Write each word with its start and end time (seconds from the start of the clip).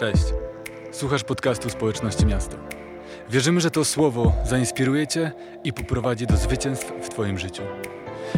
Cześć. 0.00 0.24
Słuchasz 0.92 1.24
podcastu 1.24 1.70
Społeczności 1.70 2.26
Miasto. 2.26 2.56
Wierzymy, 3.30 3.60
że 3.60 3.70
to 3.70 3.84
słowo 3.84 4.32
zainspiruje 4.44 5.06
Cię 5.06 5.32
i 5.64 5.72
poprowadzi 5.72 6.26
do 6.26 6.36
zwycięstw 6.36 6.92
w 7.02 7.08
Twoim 7.08 7.38
życiu. 7.38 7.62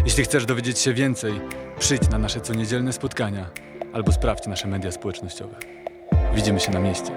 Jeśli 0.04 0.24
chcesz 0.24 0.46
dowiedzieć 0.46 0.78
się 0.78 0.94
więcej, 0.94 1.40
przyjdź 1.78 2.08
na 2.10 2.18
nasze 2.18 2.40
coniedzielne 2.40 2.92
spotkania 2.92 3.50
albo 3.92 4.12
sprawdź 4.12 4.46
nasze 4.46 4.68
media 4.68 4.92
społecznościowe. 4.92 5.56
Widzimy 6.34 6.60
się 6.60 6.72
na 6.72 6.80
mieście. 6.80 7.10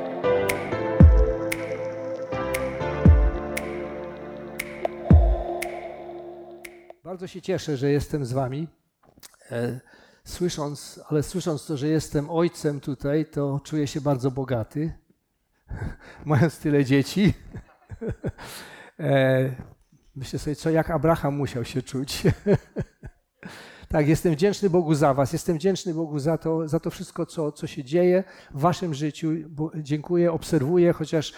Bardzo 7.03 7.27
się 7.27 7.41
cieszę, 7.41 7.77
że 7.77 7.91
jestem 7.91 8.25
z 8.25 8.33
Wami. 8.33 8.67
Słysząc, 10.25 10.99
ale 11.09 11.23
słysząc 11.23 11.65
to, 11.65 11.77
że 11.77 11.87
jestem 11.87 12.29
ojcem 12.29 12.79
tutaj, 12.79 13.25
to 13.25 13.61
czuję 13.63 13.87
się 13.87 14.01
bardzo 14.01 14.31
bogaty, 14.31 14.93
mając 16.25 16.57
tyle 16.59 16.85
dzieci. 16.85 17.33
E, 18.99 19.55
Myślę 20.15 20.39
sobie, 20.39 20.55
co 20.55 20.69
jak 20.69 20.89
Abraham 20.89 21.35
musiał 21.35 21.65
się 21.65 21.81
czuć. 21.81 22.23
Tak, 23.87 24.07
jestem 24.07 24.33
wdzięczny 24.33 24.69
Bogu 24.69 24.93
za 24.93 25.13
Was, 25.13 25.33
jestem 25.33 25.55
wdzięczny 25.55 25.93
Bogu 25.93 26.19
za 26.19 26.37
to, 26.37 26.67
za 26.67 26.79
to 26.79 26.89
wszystko, 26.89 27.25
co, 27.25 27.51
co 27.51 27.67
się 27.67 27.83
dzieje 27.83 28.23
w 28.51 28.59
Waszym 28.59 28.93
życiu. 28.93 29.31
Dziękuję, 29.75 30.31
obserwuję, 30.31 30.93
chociaż 30.93 31.33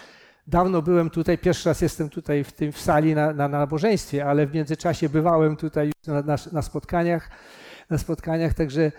dawno 0.46 0.82
byłem 0.82 1.10
tutaj, 1.10 1.38
pierwszy 1.38 1.68
raz 1.68 1.80
jestem 1.80 2.10
tutaj 2.10 2.44
w, 2.44 2.52
tym, 2.52 2.72
w 2.72 2.80
sali 2.80 3.14
na, 3.14 3.32
na 3.32 3.48
nabożeństwie, 3.48 4.26
ale 4.26 4.46
w 4.46 4.54
międzyczasie 4.54 5.08
bywałem 5.08 5.56
tutaj 5.56 5.92
na, 6.06 6.22
na, 6.22 6.36
na 6.52 6.62
spotkaniach 6.62 7.30
na 7.90 7.98
spotkaniach, 7.98 8.54
także 8.54 8.92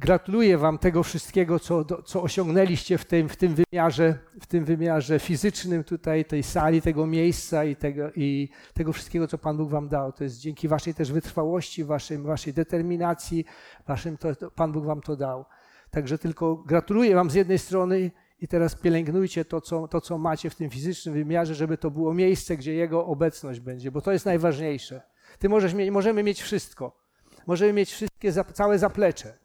gratuluję 0.00 0.58
Wam 0.58 0.78
tego 0.78 1.02
wszystkiego, 1.02 1.58
co, 1.60 1.84
co 1.84 2.22
osiągnęliście 2.22 2.98
w 2.98 3.04
tym, 3.04 3.28
w, 3.28 3.36
tym 3.36 3.54
wymiarze, 3.54 4.18
w 4.40 4.46
tym 4.46 4.64
wymiarze 4.64 5.18
fizycznym 5.18 5.84
tutaj, 5.84 6.24
tej 6.24 6.42
sali, 6.42 6.82
tego 6.82 7.06
miejsca 7.06 7.64
i 7.64 7.76
tego, 7.76 8.10
i 8.16 8.48
tego 8.74 8.92
wszystkiego, 8.92 9.28
co 9.28 9.38
Pan 9.38 9.56
Bóg 9.56 9.70
Wam 9.70 9.88
dał. 9.88 10.12
To 10.12 10.24
jest 10.24 10.38
dzięki 10.38 10.68
Waszej 10.68 10.94
też 10.94 11.12
wytrwałości, 11.12 11.84
waszym, 11.84 12.22
Waszej 12.22 12.52
determinacji, 12.52 13.44
waszym 13.86 14.16
to, 14.16 14.34
to 14.34 14.50
Pan 14.50 14.72
Bóg 14.72 14.84
Wam 14.84 15.00
to 15.00 15.16
dał. 15.16 15.44
Także 15.90 16.18
tylko 16.18 16.56
gratuluję 16.56 17.14
Wam 17.14 17.30
z 17.30 17.34
jednej 17.34 17.58
strony 17.58 18.10
i 18.40 18.48
teraz 18.48 18.74
pielęgnujcie 18.74 19.44
to 19.44 19.60
co, 19.60 19.88
to, 19.88 20.00
co 20.00 20.18
macie 20.18 20.50
w 20.50 20.54
tym 20.54 20.70
fizycznym 20.70 21.14
wymiarze, 21.14 21.54
żeby 21.54 21.78
to 21.78 21.90
było 21.90 22.14
miejsce, 22.14 22.56
gdzie 22.56 22.74
Jego 22.74 23.06
obecność 23.06 23.60
będzie, 23.60 23.90
bo 23.90 24.00
to 24.00 24.12
jest 24.12 24.26
najważniejsze. 24.26 25.02
Ty 25.38 25.48
możesz 25.48 25.74
mieć, 25.74 25.90
możemy 25.90 26.22
mieć 26.22 26.42
wszystko, 26.42 27.01
Możemy 27.46 27.72
mieć 27.72 27.92
wszystkie, 27.92 28.32
całe 28.52 28.78
zaplecze, 28.78 29.38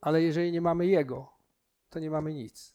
ale 0.00 0.22
jeżeli 0.22 0.52
nie 0.52 0.60
mamy 0.60 0.86
Jego, 0.86 1.32
to 1.90 1.98
nie 1.98 2.10
mamy 2.10 2.34
nic. 2.34 2.74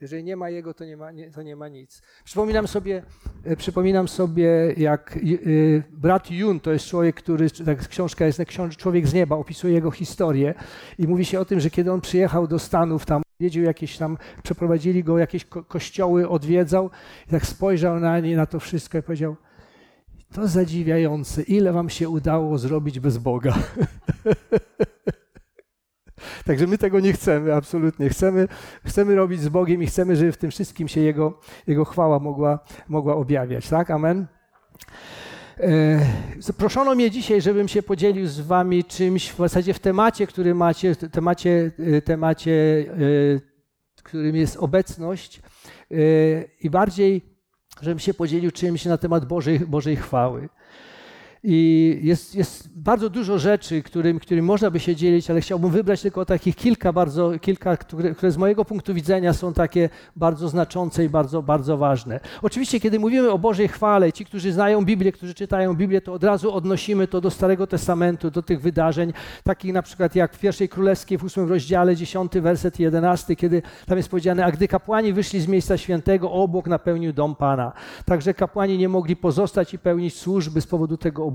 Jeżeli 0.00 0.24
nie 0.24 0.36
ma 0.36 0.50
Jego, 0.50 0.74
to 0.74 0.84
nie 0.84 0.96
ma, 0.96 1.10
nie, 1.10 1.30
to 1.30 1.42
nie 1.42 1.56
ma 1.56 1.68
nic. 1.68 2.02
Przypominam 2.24 2.68
sobie, 2.68 3.02
e, 3.44 3.56
przypominam 3.56 4.08
sobie, 4.08 4.74
jak 4.76 5.16
y, 5.16 5.82
brat 5.90 6.30
Jun, 6.30 6.60
to 6.60 6.72
jest 6.72 6.86
człowiek, 6.86 7.16
który, 7.16 7.50
tak 7.50 7.88
książka 7.88 8.26
jest 8.26 8.42
Człowiek 8.76 9.06
z 9.06 9.14
nieba, 9.14 9.36
opisuje 9.36 9.74
jego 9.74 9.90
historię 9.90 10.54
i 10.98 11.08
mówi 11.08 11.24
się 11.24 11.40
o 11.40 11.44
tym, 11.44 11.60
że 11.60 11.70
kiedy 11.70 11.92
on 11.92 12.00
przyjechał 12.00 12.46
do 12.46 12.58
Stanów, 12.58 13.06
tam 13.06 13.22
wiedział 13.40 13.64
jakieś 13.64 13.98
tam, 13.98 14.18
przeprowadzili 14.42 15.04
go, 15.04 15.18
jakieś 15.18 15.44
ko 15.44 15.64
kościoły 15.64 16.28
odwiedzał 16.28 16.90
i 17.28 17.30
tak 17.30 17.46
spojrzał 17.46 18.00
na 18.00 18.20
nie, 18.20 18.36
na 18.36 18.46
to 18.46 18.60
wszystko 18.60 18.98
i 18.98 19.02
powiedział, 19.02 19.36
to 20.32 20.48
zadziwiające, 20.48 21.42
ile 21.42 21.72
wam 21.72 21.90
się 21.90 22.08
udało 22.08 22.58
zrobić 22.58 23.00
bez 23.00 23.18
Boga. 23.18 23.54
Także 26.46 26.66
my 26.66 26.78
tego 26.78 27.00
nie 27.00 27.12
chcemy, 27.12 27.54
absolutnie. 27.54 28.08
Chcemy, 28.08 28.48
chcemy 28.86 29.14
robić 29.14 29.40
z 29.40 29.48
Bogiem 29.48 29.82
i 29.82 29.86
chcemy, 29.86 30.16
żeby 30.16 30.32
w 30.32 30.36
tym 30.36 30.50
wszystkim 30.50 30.88
się 30.88 31.00
Jego, 31.00 31.40
Jego 31.66 31.84
chwała 31.84 32.18
mogła, 32.18 32.58
mogła 32.88 33.16
objawiać. 33.16 33.68
Tak? 33.68 33.90
Amen. 33.90 34.26
E, 35.60 36.00
zaproszono 36.38 36.94
mnie 36.94 37.10
dzisiaj, 37.10 37.40
żebym 37.40 37.68
się 37.68 37.82
podzielił 37.82 38.26
z 38.26 38.40
wami 38.40 38.84
czymś 38.84 39.32
w 39.32 39.36
zasadzie 39.36 39.74
w 39.74 39.78
temacie, 39.78 40.26
który 40.26 40.54
macie, 40.54 40.96
temacie, 40.96 41.70
e, 41.96 42.02
temacie 42.02 42.84
e, 43.38 43.52
którym 44.02 44.36
jest 44.36 44.56
obecność 44.56 45.42
i 46.60 46.70
bardziej 46.70 47.31
żebym 47.80 47.98
się 47.98 48.14
podzielił 48.14 48.50
czymś 48.50 48.84
na 48.84 48.98
temat 48.98 49.24
Bożej, 49.24 49.60
Bożej 49.60 49.96
chwały. 49.96 50.48
I 51.44 51.98
jest, 52.02 52.34
jest 52.34 52.78
bardzo 52.78 53.10
dużo 53.10 53.38
rzeczy, 53.38 53.82
którym, 53.82 54.18
którym 54.18 54.44
można 54.44 54.70
by 54.70 54.80
się 54.80 54.96
dzielić, 54.96 55.30
ale 55.30 55.40
chciałbym 55.40 55.70
wybrać 55.70 56.02
tylko 56.02 56.24
takich 56.24 56.56
kilka 56.56 56.92
bardzo, 56.92 57.38
kilka, 57.38 57.76
które, 57.76 58.14
które 58.14 58.32
z 58.32 58.36
mojego 58.36 58.64
punktu 58.64 58.94
widzenia 58.94 59.32
są 59.32 59.52
takie 59.52 59.88
bardzo 60.16 60.48
znaczące 60.48 61.04
i 61.04 61.08
bardzo, 61.08 61.42
bardzo 61.42 61.76
ważne. 61.76 62.20
Oczywiście, 62.42 62.80
kiedy 62.80 62.98
mówimy 62.98 63.30
o 63.30 63.38
Bożej 63.38 63.68
chwale, 63.68 64.12
ci, 64.12 64.24
którzy 64.24 64.52
znają 64.52 64.84
Biblię, 64.84 65.12
którzy 65.12 65.34
czytają 65.34 65.74
Biblię, 65.74 66.00
to 66.00 66.12
od 66.12 66.24
razu 66.24 66.54
odnosimy 66.54 67.08
to 67.08 67.20
do 67.20 67.30
Starego 67.30 67.66
Testamentu, 67.66 68.30
do 68.30 68.42
tych 68.42 68.60
wydarzeń, 68.60 69.12
takich 69.44 69.72
na 69.72 69.82
przykład 69.82 70.14
jak 70.14 70.34
w 70.34 70.38
pierwszej 70.38 70.68
królewskiej 70.68 71.18
w 71.18 71.24
ósmym 71.24 71.48
rozdziale, 71.48 71.96
dziesiąty 71.96 72.40
werset 72.40 72.80
jedenasty, 72.80 73.36
kiedy 73.36 73.62
tam 73.86 73.96
jest 73.96 74.08
powiedziane, 74.08 74.44
a 74.44 74.50
gdy 74.50 74.68
kapłani 74.68 75.12
wyszli 75.12 75.40
z 75.40 75.48
miejsca 75.48 75.78
świętego, 75.78 76.32
obłok 76.32 76.66
napełnił 76.66 77.12
dom 77.12 77.36
Pana. 77.36 77.72
Także 78.04 78.34
kapłani 78.34 78.78
nie 78.78 78.88
mogli 78.88 79.16
pozostać 79.16 79.74
i 79.74 79.78
pełnić 79.78 80.16
służby 80.16 80.60
z 80.60 80.66
powodu 80.66 80.96
tego 80.96 81.24
obłoku, 81.24 81.31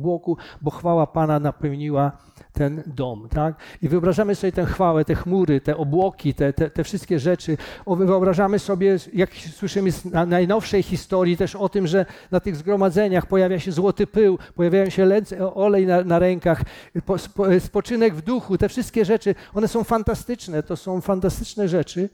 bo 0.61 0.71
chwała 0.71 1.07
Pana 1.07 1.39
napełniła 1.39 2.11
ten 2.53 2.83
dom. 2.85 3.29
Tak? 3.29 3.55
I 3.81 3.89
wyobrażamy 3.89 4.35
sobie 4.35 4.51
tę 4.51 4.65
chwałę, 4.65 5.05
te 5.05 5.15
chmury, 5.15 5.61
te 5.61 5.77
obłoki, 5.77 6.33
te, 6.33 6.53
te, 6.53 6.69
te 6.69 6.83
wszystkie 6.83 7.19
rzeczy. 7.19 7.57
Wyobrażamy 7.87 8.59
sobie, 8.59 8.97
jak 9.13 9.29
słyszymy 9.33 9.91
z 9.91 10.05
najnowszej 10.27 10.83
historii 10.83 11.37
też 11.37 11.55
o 11.55 11.69
tym, 11.69 11.87
że 11.87 12.05
na 12.31 12.39
tych 12.39 12.55
zgromadzeniach 12.55 13.25
pojawia 13.25 13.59
się 13.59 13.71
złoty 13.71 14.07
pył, 14.07 14.37
pojawiają 14.55 14.89
się 14.89 15.05
lęce, 15.05 15.53
olej 15.53 15.87
na, 15.87 16.03
na 16.03 16.19
rękach, 16.19 16.61
spoczynek 17.59 18.15
w 18.15 18.21
duchu. 18.21 18.57
Te 18.57 18.69
wszystkie 18.69 19.05
rzeczy, 19.05 19.35
one 19.53 19.67
są 19.67 19.83
fantastyczne. 19.83 20.63
To 20.63 20.75
są 20.75 21.01
fantastyczne 21.01 21.67
rzeczy. 21.67 22.09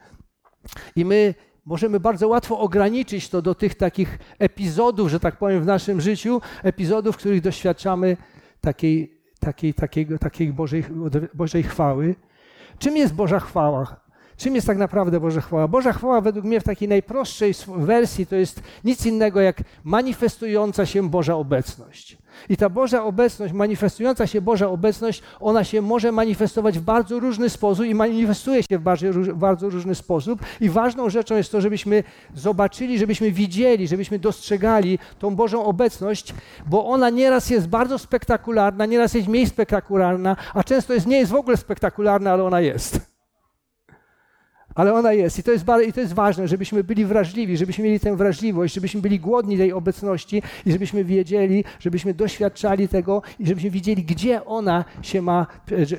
I 0.96 1.06
my 1.06 1.34
możemy 1.66 2.00
bardzo 2.00 2.28
łatwo 2.28 2.60
ograniczyć 2.60 3.30
to 3.30 3.42
do 3.42 3.56
tych 3.56 3.76
takich 3.76 4.20
epizodów, 4.40 5.10
że 5.10 5.20
tak 5.20 5.38
powiem, 5.38 5.64
w 5.64 5.66
naszym 5.66 6.02
życiu, 6.02 6.42
epizodów, 6.64 7.16
w 7.16 7.18
których 7.18 7.42
doświadczamy 7.42 8.18
takiej, 8.62 9.22
takiej, 9.40 9.74
takiego, 9.74 10.18
takiej 10.18 10.54
Bożej, 10.54 10.84
Bożej 11.34 11.64
chwały. 11.64 12.16
Czym 12.80 12.98
jest 12.98 13.14
Boża 13.14 13.40
chwała? 13.40 14.03
Czym 14.38 14.56
jest 14.56 14.68
tak 14.68 14.78
naprawdę 14.78 15.20
Boża 15.20 15.42
chwała? 15.42 15.68
Boża 15.68 15.94
chwała 15.94 16.22
według 16.22 16.46
mnie 16.46 16.60
w 16.60 16.64
takiej 16.64 16.88
najprostszej 16.90 17.54
wersji 17.68 18.26
to 18.26 18.36
jest 18.36 18.62
nic 18.84 19.06
innego 19.06 19.42
jak 19.42 19.58
manifestująca 19.84 20.86
się 20.86 21.10
Boża 21.10 21.36
obecność. 21.36 22.18
I 22.50 22.58
ta 22.58 22.70
Boża 22.70 23.04
obecność, 23.04 23.54
manifestująca 23.54 24.28
się 24.28 24.42
Boża 24.42 24.68
obecność, 24.68 25.24
ona 25.40 25.64
się 25.64 25.82
może 25.82 26.12
manifestować 26.12 26.80
w 26.80 26.82
bardzo 26.82 27.20
różny 27.20 27.50
sposób 27.50 27.86
i 27.86 27.96
manifestuje 27.96 28.64
się 28.64 28.78
w 28.78 28.82
bardzo, 28.82 29.08
bardzo 29.36 29.70
różny 29.70 29.96
sposób. 29.96 30.40
I 30.62 30.70
ważną 30.70 31.10
rzeczą 31.10 31.36
jest 31.36 31.52
to, 31.52 31.62
żebyśmy 31.62 32.04
zobaczyli, 32.36 33.00
żebyśmy 33.00 33.32
widzieli, 33.32 33.88
żebyśmy 33.88 34.20
dostrzegali 34.20 35.00
tą 35.20 35.36
Bożą 35.36 35.66
obecność, 35.66 36.34
bo 36.66 36.86
ona 36.86 37.10
nieraz 37.10 37.50
jest 37.50 37.68
bardzo 37.68 38.00
spektakularna, 38.00 38.86
nieraz 38.86 39.14
jest 39.14 39.28
mniej 39.28 39.48
spektakularna, 39.48 40.36
a 40.54 40.64
często 40.64 40.94
jest, 40.94 41.08
nie 41.08 41.18
jest 41.18 41.32
w 41.32 41.36
ogóle 41.36 41.58
spektakularna, 41.58 42.32
ale 42.32 42.44
ona 42.44 42.62
jest. 42.62 43.13
Ale 44.76 44.94
ona 44.94 45.14
jest 45.14 45.40
i 45.40 45.44
to 45.44 45.52
jest, 45.52 45.66
i 45.88 45.94
to 45.94 46.02
jest 46.02 46.14
ważne, 46.14 46.48
żebyśmy 46.48 46.84
byli 46.84 47.06
wrażliwi, 47.06 47.58
żebyśmy 47.58 47.84
mieli 47.84 48.00
tę 48.00 48.16
wrażliwość, 48.16 48.74
żebyśmy 48.74 49.02
byli 49.02 49.20
głodni 49.20 49.58
tej 49.58 49.74
obecności 49.74 50.42
i 50.66 50.72
żebyśmy 50.72 51.04
wiedzieli, 51.04 51.64
żebyśmy 51.80 52.14
doświadczali 52.14 52.88
tego 52.88 53.22
i 53.40 53.48
żebyśmy 53.48 53.70
wiedzieli, 53.70 54.04
gdzie 54.04 54.46
ona 54.46 54.86
się 55.02 55.22
ma, 55.22 55.48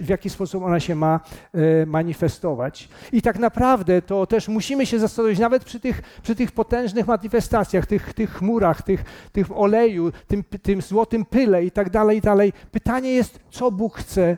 w 0.00 0.08
jaki 0.08 0.30
sposób 0.30 0.64
ona 0.64 0.80
się 0.80 0.94
ma 0.94 1.20
e, 1.54 1.86
manifestować. 1.86 2.88
I 3.12 3.22
tak 3.22 3.38
naprawdę 3.38 4.02
to 4.02 4.26
też 4.26 4.48
musimy 4.48 4.86
się 4.86 4.98
zastanowić, 4.98 5.38
nawet 5.38 5.64
przy 5.64 5.80
tych, 5.80 6.02
przy 6.22 6.34
tych 6.34 6.52
potężnych 6.52 7.06
manifestacjach, 7.06 7.86
tych, 7.86 8.14
tych 8.14 8.30
chmurach, 8.30 8.82
tych, 8.82 9.04
tych 9.32 9.58
oleju, 9.58 10.12
tym, 10.26 10.44
tym 10.62 10.82
złotym 10.82 11.24
pyle 11.24 11.64
i 11.64 11.70
tak 11.70 11.90
dalej, 11.90 12.18
i 12.18 12.20
dalej. 12.20 12.52
Pytanie 12.70 13.12
jest, 13.12 13.38
co 13.50 13.70
Bóg 13.70 13.96
chce 13.98 14.36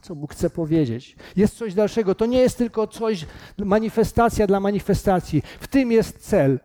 co 0.00 0.16
Bóg 0.16 0.32
chce 0.32 0.50
powiedzieć. 0.50 1.16
Jest 1.36 1.56
coś 1.56 1.74
dalszego. 1.74 2.14
To 2.14 2.26
nie 2.26 2.38
jest 2.38 2.58
tylko 2.58 2.86
coś, 2.86 3.26
manifestacja 3.58 4.46
dla 4.46 4.60
manifestacji. 4.60 5.42
W 5.60 5.66
tym 5.66 5.92
jest 5.92 6.18
cel. 6.18 6.60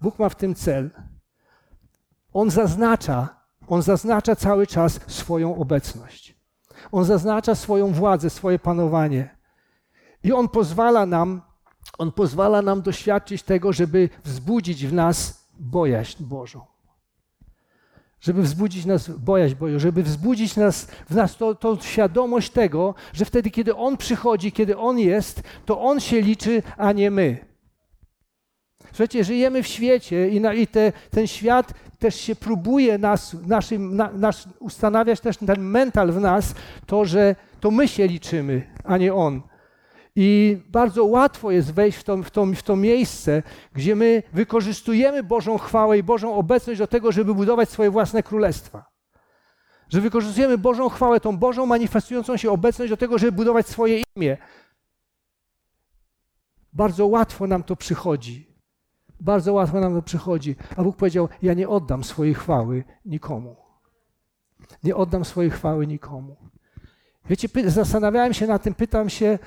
Bóg 0.00 0.18
ma 0.18 0.28
w 0.28 0.34
tym 0.34 0.54
cel. 0.54 0.90
On 2.32 2.50
zaznacza, 2.50 3.28
on 3.68 3.82
zaznacza 3.82 4.36
cały 4.36 4.66
czas 4.66 5.00
swoją 5.06 5.56
obecność. 5.56 6.36
On 6.92 7.04
zaznacza 7.04 7.54
swoją 7.54 7.92
władzę, 7.92 8.30
swoje 8.30 8.58
panowanie. 8.58 9.36
I 10.24 10.32
on 10.32 10.48
pozwala 10.48 11.06
nam, 11.06 11.42
on 11.98 12.12
pozwala 12.12 12.62
nam 12.62 12.82
doświadczyć 12.82 13.42
tego, 13.42 13.72
żeby 13.72 14.08
wzbudzić 14.24 14.86
w 14.86 14.92
nas 14.92 15.48
bojaźń 15.58 16.24
Bożą 16.24 16.75
żeby 18.26 18.42
wzbudzić 18.42 18.84
nas 18.84 19.10
bojaźń 19.10 19.54
Boju, 19.54 19.80
żeby 19.80 20.02
wzbudzić 20.02 20.56
nas, 20.56 20.86
w 21.10 21.14
nas 21.14 21.36
to 21.36 21.78
świadomość 21.82 22.50
tego, 22.50 22.94
że 23.12 23.24
wtedy, 23.24 23.50
kiedy 23.50 23.76
On 23.76 23.96
przychodzi, 23.96 24.52
kiedy 24.52 24.78
On 24.78 24.98
jest, 24.98 25.42
to 25.66 25.80
On 25.80 26.00
się 26.00 26.20
liczy, 26.20 26.62
a 26.76 26.92
nie 26.92 27.10
my. 27.10 27.38
Słuchajcie, 28.86 29.24
żyjemy 29.24 29.62
w 29.62 29.66
świecie 29.66 30.28
i, 30.28 30.40
na, 30.40 30.54
i 30.54 30.66
te, 30.66 30.92
ten 31.10 31.26
świat 31.26 31.74
też 31.98 32.14
się 32.14 32.36
próbuje 32.36 32.98
nas, 32.98 33.36
naszym, 33.46 33.96
na, 33.96 34.10
nasz, 34.12 34.44
ustanawiać 34.58 35.20
też 35.20 35.36
ten 35.36 35.62
mental 35.62 36.12
w 36.12 36.20
nas, 36.20 36.54
to, 36.86 37.04
że 37.04 37.36
to 37.60 37.70
my 37.70 37.88
się 37.88 38.06
liczymy, 38.06 38.62
a 38.84 38.96
nie 38.96 39.14
On. 39.14 39.42
I 40.16 40.58
bardzo 40.68 41.04
łatwo 41.04 41.50
jest 41.50 41.72
wejść 41.72 41.98
w 41.98 42.04
to, 42.04 42.16
w, 42.16 42.30
to, 42.30 42.46
w 42.46 42.62
to 42.62 42.76
miejsce, 42.76 43.42
gdzie 43.72 43.96
my 43.96 44.22
wykorzystujemy 44.32 45.22
Bożą 45.22 45.58
chwałę 45.58 45.98
i 45.98 46.02
Bożą 46.02 46.34
obecność 46.34 46.78
do 46.78 46.86
tego, 46.86 47.12
żeby 47.12 47.34
budować 47.34 47.68
swoje 47.68 47.90
własne 47.90 48.22
królestwa. 48.22 48.84
Że 49.88 50.00
wykorzystujemy 50.00 50.58
Bożą 50.58 50.88
chwałę, 50.88 51.20
tą 51.20 51.36
Bożą 51.36 51.66
manifestującą 51.66 52.36
się 52.36 52.50
obecność 52.50 52.90
do 52.90 52.96
tego, 52.96 53.18
żeby 53.18 53.32
budować 53.32 53.66
swoje 53.66 54.02
imię. 54.16 54.36
Bardzo 56.72 57.06
łatwo 57.06 57.46
nam 57.46 57.62
to 57.62 57.76
przychodzi. 57.76 58.56
Bardzo 59.20 59.52
łatwo 59.52 59.80
nam 59.80 59.94
to 59.94 60.02
przychodzi. 60.02 60.56
A 60.76 60.82
Bóg 60.82 60.96
powiedział: 60.96 61.28
Ja 61.42 61.54
nie 61.54 61.68
oddam 61.68 62.04
swojej 62.04 62.34
chwały 62.34 62.84
nikomu. 63.04 63.56
Nie 64.84 64.96
oddam 64.96 65.24
swojej 65.24 65.50
chwały 65.50 65.86
nikomu. 65.86 66.36
Wiecie, 67.24 67.48
zastanawiałem 67.66 68.34
się 68.34 68.46
nad 68.46 68.62
tym, 68.62 68.74
pytam 68.74 69.10
się, 69.10 69.38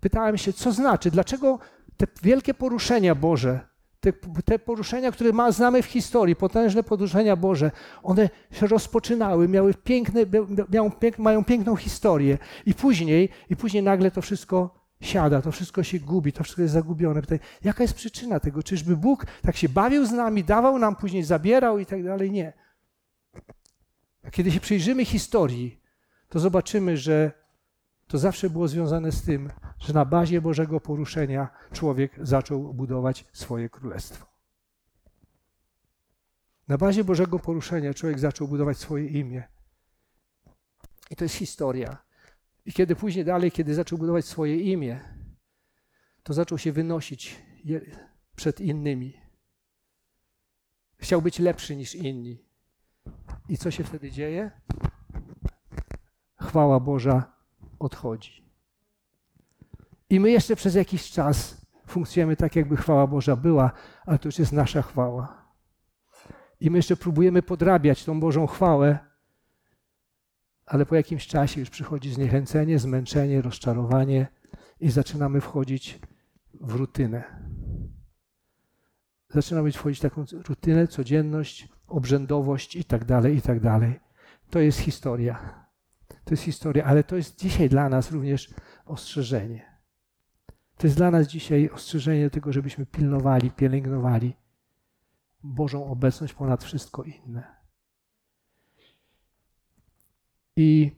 pytałem 0.00 0.38
się, 0.38 0.52
co 0.52 0.72
znaczy, 0.72 1.10
dlaczego 1.10 1.58
te 1.96 2.06
wielkie 2.22 2.54
poruszenia 2.54 3.14
Boże, 3.14 3.60
te, 4.00 4.12
te, 4.44 4.58
poruszenia, 4.58 5.12
które 5.12 5.32
ma, 5.32 5.52
znamy 5.52 5.82
w 5.82 5.86
historii, 5.86 6.36
potężne 6.36 6.82
poruszenia 6.82 7.36
Boże, 7.36 7.70
one 8.02 8.30
się 8.52 8.66
rozpoczynały, 8.66 9.48
miały 9.48 9.74
piękne, 9.74 10.20
miały, 10.72 10.90
mają 11.18 11.44
piękną 11.44 11.76
historię 11.76 12.38
i 12.66 12.74
później, 12.74 13.28
i 13.50 13.56
później 13.56 13.82
nagle 13.82 14.10
to 14.10 14.22
wszystko 14.22 14.78
siada, 15.00 15.42
to 15.42 15.52
wszystko 15.52 15.82
się 15.82 15.98
gubi, 15.98 16.32
to 16.32 16.44
wszystko 16.44 16.62
jest 16.62 16.74
zagubione. 16.74 17.20
Pytaj, 17.20 17.40
jaka 17.64 17.84
jest 17.84 17.94
przyczyna 17.94 18.40
tego? 18.40 18.62
Czyżby 18.62 18.96
Bóg 18.96 19.26
tak 19.42 19.56
się 19.56 19.68
bawił 19.68 20.06
z 20.06 20.12
nami, 20.12 20.44
dawał 20.44 20.78
nam, 20.78 20.96
później 20.96 21.22
zabierał 21.22 21.78
i 21.78 21.86
tak 21.86 22.04
dalej? 22.04 22.30
Nie. 22.30 22.52
A 24.22 24.30
kiedy 24.30 24.50
się 24.50 24.60
przyjrzymy 24.60 25.04
historii, 25.04 25.80
to 26.28 26.38
zobaczymy, 26.38 26.96
że 26.96 27.32
to 28.08 28.18
zawsze 28.18 28.50
było 28.50 28.68
związane 28.68 29.12
z 29.12 29.22
tym, 29.22 29.50
że 29.78 29.92
na 29.92 30.04
bazie 30.04 30.40
Bożego 30.40 30.80
poruszenia 30.80 31.48
człowiek 31.72 32.12
zaczął 32.22 32.74
budować 32.74 33.24
swoje 33.32 33.68
królestwo. 33.68 34.26
Na 36.68 36.78
bazie 36.78 37.04
Bożego 37.04 37.38
poruszenia 37.38 37.94
człowiek 37.94 38.18
zaczął 38.18 38.48
budować 38.48 38.78
swoje 38.78 39.06
imię. 39.06 39.48
I 41.10 41.16
to 41.16 41.24
jest 41.24 41.34
historia. 41.34 41.98
I 42.66 42.72
kiedy 42.72 42.96
później 42.96 43.24
dalej, 43.24 43.52
kiedy 43.52 43.74
zaczął 43.74 43.98
budować 43.98 44.24
swoje 44.24 44.60
imię, 44.60 45.00
to 46.22 46.34
zaczął 46.34 46.58
się 46.58 46.72
wynosić 46.72 47.42
przed 48.36 48.60
innymi. 48.60 49.20
Chciał 50.98 51.22
być 51.22 51.38
lepszy 51.38 51.76
niż 51.76 51.94
inni. 51.94 52.44
I 53.48 53.58
co 53.58 53.70
się 53.70 53.84
wtedy 53.84 54.10
dzieje? 54.10 54.50
Chwała 56.40 56.80
Boża 56.80 57.37
odchodzi. 57.78 58.48
I 60.10 60.20
my 60.20 60.30
jeszcze 60.30 60.56
przez 60.56 60.74
jakiś 60.74 61.10
czas 61.10 61.66
funkcjonujemy 61.86 62.36
tak, 62.36 62.56
jakby 62.56 62.76
chwała 62.76 63.06
Boża 63.06 63.36
była, 63.36 63.70
ale 64.06 64.18
to 64.18 64.28
już 64.28 64.38
jest 64.38 64.52
nasza 64.52 64.82
chwała. 64.82 65.48
I 66.60 66.70
my 66.70 66.78
jeszcze 66.78 66.96
próbujemy 66.96 67.42
podrabiać 67.42 68.04
tą 68.04 68.20
Bożą 68.20 68.46
chwałę, 68.46 68.98
ale 70.66 70.86
po 70.86 70.94
jakimś 70.94 71.26
czasie 71.26 71.60
już 71.60 71.70
przychodzi 71.70 72.12
zniechęcenie, 72.12 72.78
zmęczenie, 72.78 73.42
rozczarowanie 73.42 74.26
i 74.80 74.90
zaczynamy 74.90 75.40
wchodzić 75.40 75.98
w 76.60 76.74
rutynę. 76.74 77.24
Zaczynamy 79.28 79.72
wchodzić 79.72 79.98
w 79.98 80.02
taką 80.02 80.24
rutynę, 80.48 80.88
codzienność, 80.88 81.68
obrzędowość 81.86 82.76
i 82.76 82.84
tak 82.84 83.04
dalej, 83.04 83.36
i 83.36 83.42
tak 83.42 83.60
dalej. 83.60 84.00
To 84.50 84.58
jest 84.58 84.78
historia. 84.78 85.67
To 86.08 86.30
jest 86.30 86.42
historia, 86.42 86.84
ale 86.84 87.04
to 87.04 87.16
jest 87.16 87.38
dzisiaj 87.38 87.68
dla 87.68 87.88
nas 87.88 88.12
również 88.12 88.54
ostrzeżenie. 88.86 89.78
To 90.76 90.86
jest 90.86 90.96
dla 90.96 91.10
nas 91.10 91.26
dzisiaj 91.26 91.70
ostrzeżenie 91.70 92.30
tego, 92.30 92.52
żebyśmy 92.52 92.86
pilnowali, 92.86 93.50
pielęgnowali 93.50 94.36
Bożą 95.42 95.90
obecność 95.90 96.34
ponad 96.34 96.64
wszystko 96.64 97.02
inne. 97.02 97.58
I 100.56 100.92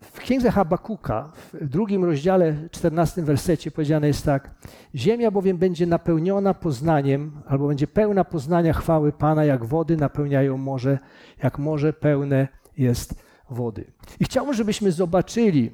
w 0.00 0.18
księdze 0.20 0.50
Habakuka, 0.50 1.32
w 1.52 1.68
drugim 1.68 2.04
rozdziale, 2.04 2.68
14 2.70 3.22
wersecie 3.22 3.70
powiedziane 3.70 4.06
jest 4.06 4.24
tak: 4.24 4.54
Ziemia 4.94 5.30
bowiem 5.30 5.58
będzie 5.58 5.86
napełniona 5.86 6.54
poznaniem, 6.54 7.42
albo 7.46 7.68
będzie 7.68 7.86
pełna 7.86 8.24
poznania 8.24 8.72
chwały 8.72 9.12
Pana, 9.12 9.44
jak 9.44 9.64
wody 9.64 9.96
napełniają 9.96 10.56
morze, 10.56 10.98
jak 11.42 11.58
morze 11.58 11.92
pełne 11.92 12.48
jest 12.76 13.25
wody. 13.50 13.84
I 14.20 14.24
chciałbym, 14.24 14.54
żebyśmy 14.54 14.92
zobaczyli 14.92 15.70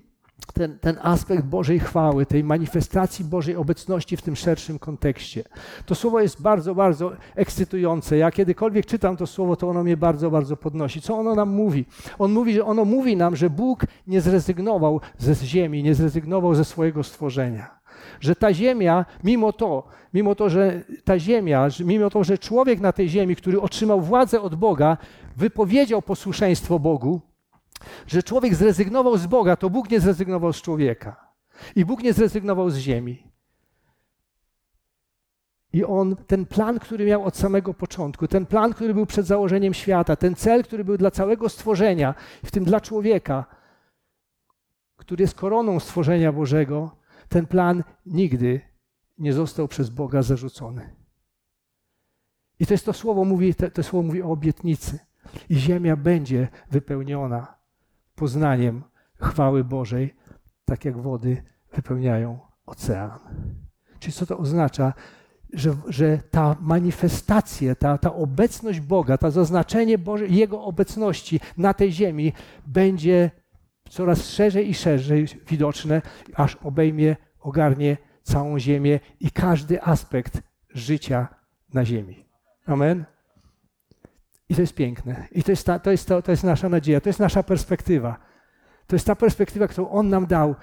ten, 0.55 0.79
ten 0.79 0.99
aspekt 1.03 1.45
Bożej 1.45 1.81
chwały, 1.81 2.27
tej 2.27 2.45
manifestacji 2.45 3.25
Bożej 3.25 3.57
obecności 3.57 4.17
w 4.17 4.23
tym 4.23 4.37
szerszym 4.37 4.79
kontekście. 4.79 5.45
To 5.87 5.95
słowo 5.95 6.21
jest 6.21 6.43
bardzo, 6.43 6.75
bardzo 6.75 7.13
ekscytujące. 7.35 8.17
Ja 8.17 8.31
kiedykolwiek 8.31 8.87
czytam 8.87 9.17
to 9.17 9.27
słowo, 9.27 9.57
to 9.57 9.69
ono 9.69 9.83
mnie 9.83 9.97
bardzo, 9.97 10.31
bardzo 10.31 10.57
podnosi. 10.57 11.01
Co 11.01 11.19
ono 11.19 11.35
nam 11.35 11.49
mówi? 11.49 11.85
On 12.19 12.33
mówi, 12.33 12.55
że 12.55 12.65
ono 12.65 12.85
mówi 12.85 13.17
nam, 13.17 13.37
że 13.37 13.51
Bóg 13.51 13.87
nie 14.07 14.21
zrezygnował 14.21 15.01
ze 15.19 15.35
ziemi, 15.35 15.83
nie 15.83 15.95
zrezygnował 15.95 16.55
ze 16.55 16.65
swojego 16.65 17.03
stworzenia. 17.03 17.83
Że 18.21 18.37
ta 18.37 18.55
ziemia, 18.55 19.05
mimo 19.25 19.53
to, 19.53 19.89
mimo 20.15 20.35
to, 20.35 20.51
że 20.51 20.85
ta 21.05 21.19
ziemia, 21.19 21.69
mimo 21.85 22.11
to, 22.11 22.25
że 22.25 22.39
człowiek 22.39 22.81
na 22.81 22.93
tej 22.93 23.09
ziemi, 23.09 23.37
który 23.37 23.61
otrzymał 23.61 24.01
władzę 24.01 24.41
od 24.41 24.55
Boga, 24.55 24.97
wypowiedział 25.37 26.03
posłuszeństwo 26.03 26.79
Bogu, 26.79 27.21
że 28.07 28.23
człowiek 28.23 28.55
zrezygnował 28.55 29.17
z 29.19 29.27
Boga, 29.27 29.57
to 29.57 29.71
Bóg 29.71 29.91
nie 29.91 30.01
zrezygnował 30.01 30.53
z 30.53 30.63
człowieka. 30.63 31.33
I 31.77 31.85
Bóg 31.85 32.03
nie 32.03 32.13
zrezygnował 32.13 32.71
z 32.71 32.77
ziemi. 32.77 33.33
I 35.73 35.85
on, 35.85 36.17
ten 36.17 36.47
plan, 36.47 36.79
który 36.79 37.07
miał 37.07 37.25
od 37.25 37.37
samego 37.37 37.75
początku, 37.75 38.29
ten 38.29 38.47
plan, 38.47 38.73
który 38.75 38.95
był 38.95 39.07
przed 39.07 39.27
założeniem 39.27 39.75
świata, 39.75 40.17
ten 40.17 40.35
cel, 40.35 40.65
który 40.65 40.85
był 40.85 40.97
dla 40.97 41.11
całego 41.11 41.49
stworzenia, 41.49 42.15
w 42.45 42.51
tym 42.51 42.65
dla 42.65 42.81
człowieka, 42.81 43.45
który 44.97 45.23
jest 45.23 45.35
koroną 45.35 45.81
stworzenia 45.81 46.33
Bożego, 46.33 46.97
ten 47.29 47.47
plan 47.47 47.85
nigdy 48.07 48.61
nie 49.19 49.33
został 49.33 49.69
przez 49.69 49.91
Boga 49.91 50.23
zarzucony. 50.23 50.97
I 52.61 52.67
to 52.67 52.75
jest 52.75 52.87
to 52.87 52.93
słowo 52.93 53.25
mówi, 53.25 53.55
to, 53.55 53.71
to 53.71 53.83
słowo 53.83 54.07
mówi 54.07 54.23
o 54.23 54.31
obietnicy. 54.31 54.99
I 55.49 55.57
ziemia 55.57 55.97
będzie 55.97 56.49
wypełniona 56.71 57.62
poznaniem 58.23 58.83
chwały 59.21 59.65
Bożej, 59.65 60.15
tak 60.65 60.85
jak 60.85 60.97
wody 60.99 61.43
wypełniają 61.73 62.39
ocean. 62.67 63.11
Czyli 63.99 64.13
co 64.13 64.27
to 64.27 64.39
oznacza? 64.39 64.93
Że, 65.53 65.75
że 65.89 66.19
ta 66.31 66.57
manifestacja, 66.61 67.75
ta, 67.75 67.99
ta 67.99 68.15
obecność 68.15 68.81
Boga, 68.81 69.19
to 69.19 69.31
zaznaczenie 69.31 69.99
Boże, 69.99 70.27
Jego 70.27 70.63
obecności 70.63 71.41
na 71.57 71.75
tej 71.75 71.93
ziemi 71.93 72.33
będzie 72.67 73.31
coraz 73.91 74.29
szerzej 74.29 74.71
i 74.71 74.75
szerzej 74.75 75.27
widoczne, 75.49 76.03
aż 76.35 76.57
obejmie, 76.57 77.17
ogarnie 77.41 77.97
całą 78.23 78.59
ziemię 78.59 79.01
i 79.21 79.31
każdy 79.31 79.83
aspekt 79.83 80.43
życia 80.75 81.29
na 81.75 81.85
ziemi. 81.85 82.25
Amen. 82.67 83.05
I 84.53 84.55
to 84.55 84.61
jest 84.61 84.75
piękne. 84.75 85.29
I 85.33 85.43
to 85.43 85.53
jest, 85.53 85.67
ta, 85.67 85.79
to, 85.79 85.91
jest 85.91 86.09
to, 86.09 86.23
to 86.23 86.31
jest 86.31 86.45
nasza 86.45 86.69
nadzieja, 86.69 87.01
to 87.01 87.09
jest 87.09 87.19
nasza 87.19 87.43
perspektywa. 87.43 88.17
To 88.87 88.97
jest 88.97 89.07
ta 89.07 89.17
perspektywa, 89.17 89.69
którą 89.69 89.89
On 89.89 90.09
nam 90.09 90.27
dał. 90.27 90.55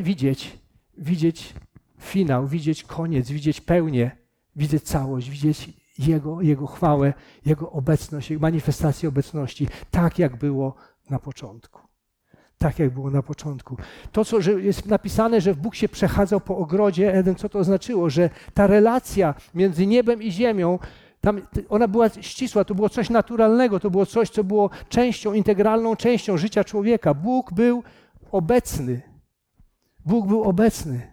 Widzieć, 0.00 0.58
widzieć 0.98 1.54
finał, 2.00 2.46
widzieć 2.46 2.84
koniec, 2.84 3.30
widzieć 3.30 3.60
pełnię, 3.60 4.10
widzieć 4.56 4.82
całość, 4.82 5.30
widzieć 5.30 5.70
Jego, 5.98 6.42
Jego 6.42 6.66
chwałę, 6.66 7.14
Jego 7.46 7.70
obecność, 7.70 8.30
Jego 8.30 8.40
manifestację 8.40 9.08
obecności, 9.08 9.68
tak 9.90 10.18
jak 10.18 10.36
było 10.36 10.74
na 11.10 11.18
początku. 11.18 11.80
Tak 12.58 12.78
jak 12.78 12.90
było 12.90 13.10
na 13.10 13.22
początku. 13.22 13.76
To, 14.12 14.24
co 14.24 14.40
jest 14.40 14.86
napisane, 14.86 15.40
że 15.40 15.54
Bóg 15.54 15.74
się 15.74 15.88
przechadzał 15.88 16.40
po 16.40 16.58
ogrodzie 16.58 17.14
Eden, 17.14 17.34
co 17.34 17.48
to 17.48 17.58
oznaczyło? 17.58 18.10
Że 18.10 18.30
ta 18.54 18.66
relacja 18.66 19.34
między 19.54 19.86
niebem 19.86 20.22
i 20.22 20.32
ziemią 20.32 20.78
tam 21.20 21.40
ona 21.68 21.88
była 21.88 22.08
ścisła, 22.08 22.64
to 22.64 22.74
było 22.74 22.88
coś 22.88 23.10
naturalnego, 23.10 23.80
to 23.80 23.90
było 23.90 24.06
coś, 24.06 24.30
co 24.30 24.44
było 24.44 24.70
częścią, 24.88 25.32
integralną 25.32 25.96
częścią 25.96 26.36
życia 26.36 26.64
człowieka. 26.64 27.14
Bóg 27.14 27.52
był 27.52 27.82
obecny. 28.30 29.02
Bóg 30.06 30.26
był 30.26 30.42
obecny. 30.42 31.12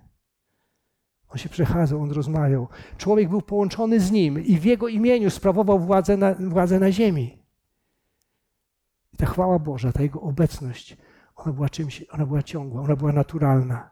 On 1.30 1.38
się 1.38 1.50
przechadzał, 1.50 2.02
on 2.02 2.12
rozmawiał. 2.12 2.68
Człowiek 2.98 3.30
był 3.30 3.42
połączony 3.42 4.00
z 4.00 4.12
nim 4.12 4.46
i 4.46 4.58
w 4.58 4.66
jego 4.66 4.88
imieniu 4.88 5.30
sprawował 5.30 5.80
władzę 5.80 6.18
na, 6.18 6.34
władzę 6.34 6.80
na 6.80 6.92
ziemi. 6.92 7.44
I 9.14 9.18
ta 9.18 9.26
chwała 9.26 9.60
Boża, 9.60 9.92
ta 9.92 10.04
Jego 10.04 10.22
obecność, 10.22 10.98
ona 11.36 11.54
była 11.54 11.70
czymś, 11.70 12.06
ona 12.12 12.26
była 12.26 12.44
ciągła, 12.44 12.82
ona 12.82 12.96
była 12.96 13.12
naturalna. 13.12 13.90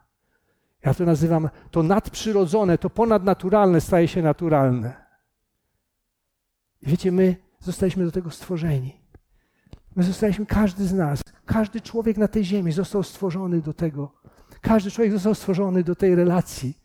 Ja 0.84 0.94
to 0.94 1.04
nazywam, 1.04 1.48
to 1.70 1.82
nadprzyrodzone, 1.82 2.78
to 2.78 2.90
ponadnaturalne 2.90 3.80
staje 3.80 4.08
się 4.08 4.22
naturalne. 4.22 5.03
Wiecie, 6.86 7.12
my 7.12 7.36
zostaliśmy 7.60 8.04
do 8.04 8.12
tego 8.12 8.30
stworzeni. 8.30 9.00
My 9.96 10.02
zostaliśmy, 10.02 10.46
każdy 10.46 10.84
z 10.84 10.92
nas, 10.92 11.22
każdy 11.46 11.80
człowiek 11.80 12.16
na 12.16 12.28
tej 12.28 12.44
ziemi 12.44 12.72
został 12.72 13.02
stworzony 13.02 13.60
do 13.60 13.74
tego. 13.74 14.12
Każdy 14.60 14.90
człowiek 14.90 15.12
został 15.12 15.34
stworzony 15.34 15.84
do 15.84 15.94
tej 15.94 16.14
relacji. 16.14 16.78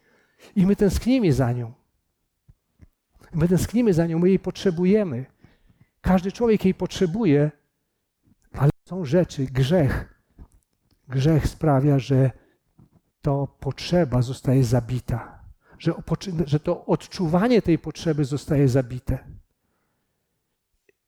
I 0.55 0.65
my 0.65 0.75
tęsknimy 0.75 1.33
za 1.33 1.51
nią. 1.51 1.73
My 3.33 3.47
tęsknimy 3.47 3.93
za 3.93 4.05
nią, 4.05 4.19
my 4.19 4.29
jej 4.29 4.39
potrzebujemy. 4.39 5.25
Każdy 6.01 6.31
człowiek 6.31 6.65
jej 6.65 6.73
potrzebuje, 6.73 7.51
ale 8.51 8.69
są 8.85 9.05
rzeczy, 9.05 9.45
grzech. 9.45 10.23
Grzech 11.07 11.47
sprawia, 11.47 11.99
że 11.99 12.31
to 13.21 13.47
potrzeba 13.59 14.21
zostaje 14.21 14.63
zabita, 14.63 15.43
że, 15.79 15.93
że 16.45 16.59
to 16.59 16.85
odczuwanie 16.85 17.61
tej 17.61 17.79
potrzeby 17.79 18.25
zostaje 18.25 18.67
zabite. 18.67 19.38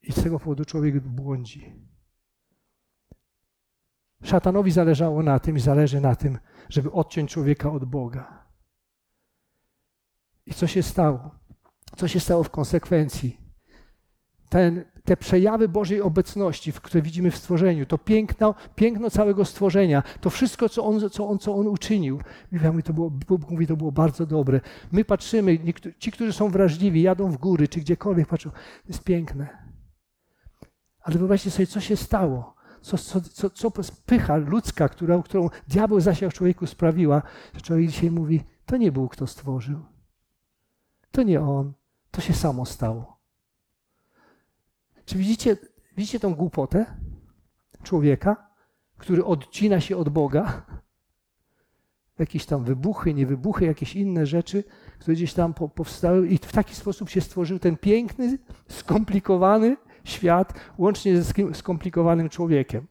I 0.03 0.11
z 0.11 0.23
tego 0.23 0.39
powodu 0.39 0.65
człowiek 0.65 0.99
błądzi. 0.99 1.73
Szatanowi 4.23 4.71
zależało 4.71 5.23
na 5.23 5.39
tym 5.39 5.57
i 5.57 5.59
zależy 5.59 6.01
na 6.01 6.15
tym, 6.15 6.37
żeby 6.69 6.91
odciąć 6.91 7.31
człowieka 7.31 7.71
od 7.71 7.85
Boga. 7.85 8.45
I 10.45 10.53
co 10.53 10.67
się 10.67 10.83
stało? 10.83 11.31
Co 11.97 12.07
się 12.07 12.19
stało 12.19 12.43
w 12.43 12.49
konsekwencji? 12.49 13.37
Ten, 14.49 14.85
te 15.05 15.17
przejawy 15.17 15.69
Bożej 15.69 16.01
obecności, 16.01 16.73
które 16.73 17.01
widzimy 17.01 17.31
w 17.31 17.37
stworzeniu, 17.37 17.85
to 17.85 17.97
piękno, 17.97 18.55
piękno 18.75 19.09
całego 19.09 19.45
stworzenia, 19.45 20.03
to 20.21 20.29
wszystko, 20.29 20.69
co 20.69 20.85
On, 20.85 21.09
co 21.09 21.29
on, 21.29 21.39
co 21.39 21.55
on 21.55 21.67
uczynił, 21.67 22.21
Biblia 22.53 22.71
mówi, 22.71 22.83
to 22.83 22.93
było, 22.93 23.09
Bóg 23.09 23.49
mówi, 23.49 23.67
to 23.67 23.77
było 23.77 23.91
bardzo 23.91 24.25
dobre. 24.25 24.61
My 24.91 25.05
patrzymy, 25.05 25.59
ci, 25.99 26.11
którzy 26.11 26.33
są 26.33 26.49
wrażliwi, 26.49 27.01
jadą 27.01 27.31
w 27.31 27.37
góry, 27.37 27.67
czy 27.67 27.79
gdziekolwiek 27.79 28.27
patrzą, 28.27 28.49
to 28.49 28.57
jest 28.87 29.03
piękne. 29.03 29.70
Ale 31.01 31.17
wyobraźcie 31.17 31.51
sobie, 31.51 31.67
co 31.67 31.79
się 31.79 31.97
stało. 31.97 32.55
Co, 32.81 32.97
co, 32.97 33.21
co, 33.21 33.49
co 33.49 33.71
pycha 34.05 34.35
ludzka, 34.35 34.89
która, 34.89 35.23
którą 35.23 35.49
diabeł 35.67 35.99
zasiał 35.99 36.29
w 36.29 36.33
człowieku 36.33 36.67
sprawiła, 36.67 37.21
że 37.53 37.61
człowiek 37.61 37.89
dzisiaj 37.89 38.11
mówi, 38.11 38.43
to 38.65 38.77
nie 38.77 38.91
Bóg, 38.91 39.13
kto 39.13 39.27
stworzył. 39.27 39.85
To 41.11 41.23
nie 41.23 41.41
On. 41.41 41.73
To 42.11 42.21
się 42.21 42.33
samo 42.33 42.65
stało. 42.65 43.19
Czy 45.05 45.17
widzicie, 45.17 45.57
widzicie 45.97 46.19
tą 46.19 46.35
głupotę 46.35 46.85
człowieka, 47.83 48.47
który 48.97 49.25
odcina 49.25 49.79
się 49.81 49.97
od 49.97 50.09
Boga? 50.09 50.65
Jakieś 52.19 52.45
tam 52.45 52.63
wybuchy, 52.63 53.13
niewybuchy, 53.13 53.65
jakieś 53.65 53.95
inne 53.95 54.25
rzeczy, 54.25 54.63
które 54.99 55.15
gdzieś 55.15 55.33
tam 55.33 55.53
powstały, 55.53 56.27
i 56.27 56.37
w 56.37 56.51
taki 56.51 56.75
sposób 56.75 57.09
się 57.09 57.21
stworzył 57.21 57.59
ten 57.59 57.77
piękny, 57.77 58.39
skomplikowany, 58.69 59.77
świat, 60.03 60.53
łącznie 60.77 61.21
ze 61.21 61.33
skomplikowanym 61.53 62.29
człowiekiem. 62.29 62.87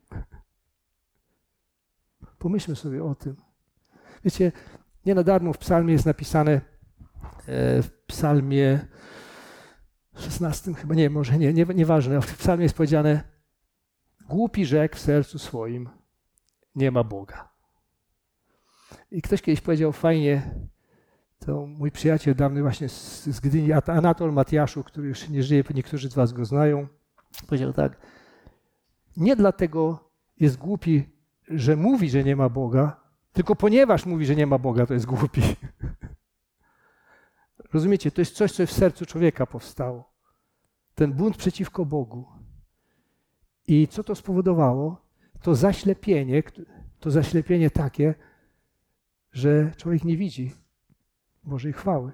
Pomyślmy 2.39 2.77
sobie 2.77 3.05
o 3.05 3.15
tym. 3.15 3.37
Wiecie, 4.25 4.53
nie 5.07 5.15
na 5.15 5.23
darmo 5.23 5.53
w 5.53 5.59
psalmie 5.59 5.93
jest 5.93 6.07
napisane, 6.07 6.53
e, 6.53 6.61
w 7.83 7.91
psalmie 8.07 8.87
16 10.15 10.75
chyba, 10.75 10.95
nie, 10.95 11.11
może 11.11 11.39
nie, 11.39 11.53
nie, 11.53 11.65
nieważne, 11.65 12.21
w 12.21 12.37
psalmie 12.37 12.63
jest 12.63 12.77
powiedziane, 12.77 13.23
głupi 14.29 14.67
rzekł 14.67 14.97
w 14.97 15.01
sercu 15.01 15.39
swoim, 15.39 15.89
nie 16.75 16.91
ma 16.91 17.05
Boga. 17.05 17.49
I 19.11 19.23
ktoś 19.23 19.43
kiedyś 19.43 19.61
powiedział 19.61 19.93
fajnie, 19.93 20.55
to 21.39 21.67
mój 21.67 21.91
przyjaciel 21.91 22.35
dawny 22.35 22.63
właśnie 22.63 22.89
z, 22.89 23.27
z 23.27 23.41
Gdyni, 23.41 23.73
Anatol 23.73 24.33
Matiaszu, 24.33 24.85
który 24.85 25.09
już 25.09 25.29
nie 25.29 25.43
żyje, 25.43 25.65
niektórzy 25.75 26.11
z 26.11 26.15
was 26.15 26.33
go 26.33 26.45
znają, 26.45 26.89
Powiedział 27.47 27.73
tak, 27.73 27.97
nie 29.17 29.37
dlatego 29.37 30.11
jest 30.41 30.57
głupi, 30.57 31.09
że 31.49 31.77
mówi, 31.77 32.11
że 32.11 32.25
nie 32.25 32.37
ma 32.37 32.49
Boga, 32.49 33.01
tylko 33.33 33.57
ponieważ 33.57 34.07
mówi, 34.07 34.27
że 34.27 34.37
nie 34.37 34.47
ma 34.47 34.59
Boga, 34.59 34.87
to 34.87 34.95
jest 34.95 35.07
głupi. 35.07 35.43
Rozumiecie? 37.73 38.11
To 38.11 38.21
jest 38.21 38.35
coś, 38.35 38.53
co 38.53 38.67
w 38.67 38.73
sercu 38.73 39.07
człowieka 39.07 39.47
powstało. 39.47 40.13
Ten 40.95 41.13
bunt 41.13 41.37
przeciwko 41.37 41.85
Bogu. 41.85 42.27
I 43.67 43.89
co 43.89 44.05
to 44.05 44.15
spowodowało? 44.15 45.07
To 45.43 45.55
zaślepienie, 45.55 46.43
to 47.01 47.11
zaślepienie 47.11 47.71
takie, 47.71 48.15
że 49.33 49.73
człowiek 49.77 50.05
nie 50.05 50.17
widzi 50.17 50.53
Bożej 51.45 51.73
chwały. 51.73 52.13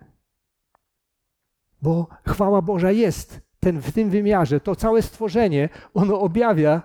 Bo 1.82 2.06
chwała 2.26 2.62
Boża 2.62 2.90
jest 2.90 3.46
ten, 3.60 3.82
w 3.82 3.92
tym 3.92 4.10
wymiarze, 4.10 4.60
to 4.60 4.76
całe 4.76 5.02
stworzenie, 5.02 5.68
ono 5.94 6.20
objawia 6.20 6.82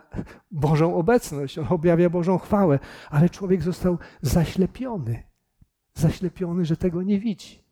Bożą 0.52 0.96
obecność, 0.96 1.58
ono 1.58 1.70
objawia 1.70 2.10
Bożą 2.10 2.38
chwałę, 2.38 2.80
ale 3.10 3.30
człowiek 3.30 3.64
został 3.64 3.98
zaślepiony. 4.22 5.24
Zaślepiony, 5.94 6.66
że 6.66 6.78
tego 6.78 7.04
nie 7.04 7.20
widzi. 7.20 7.64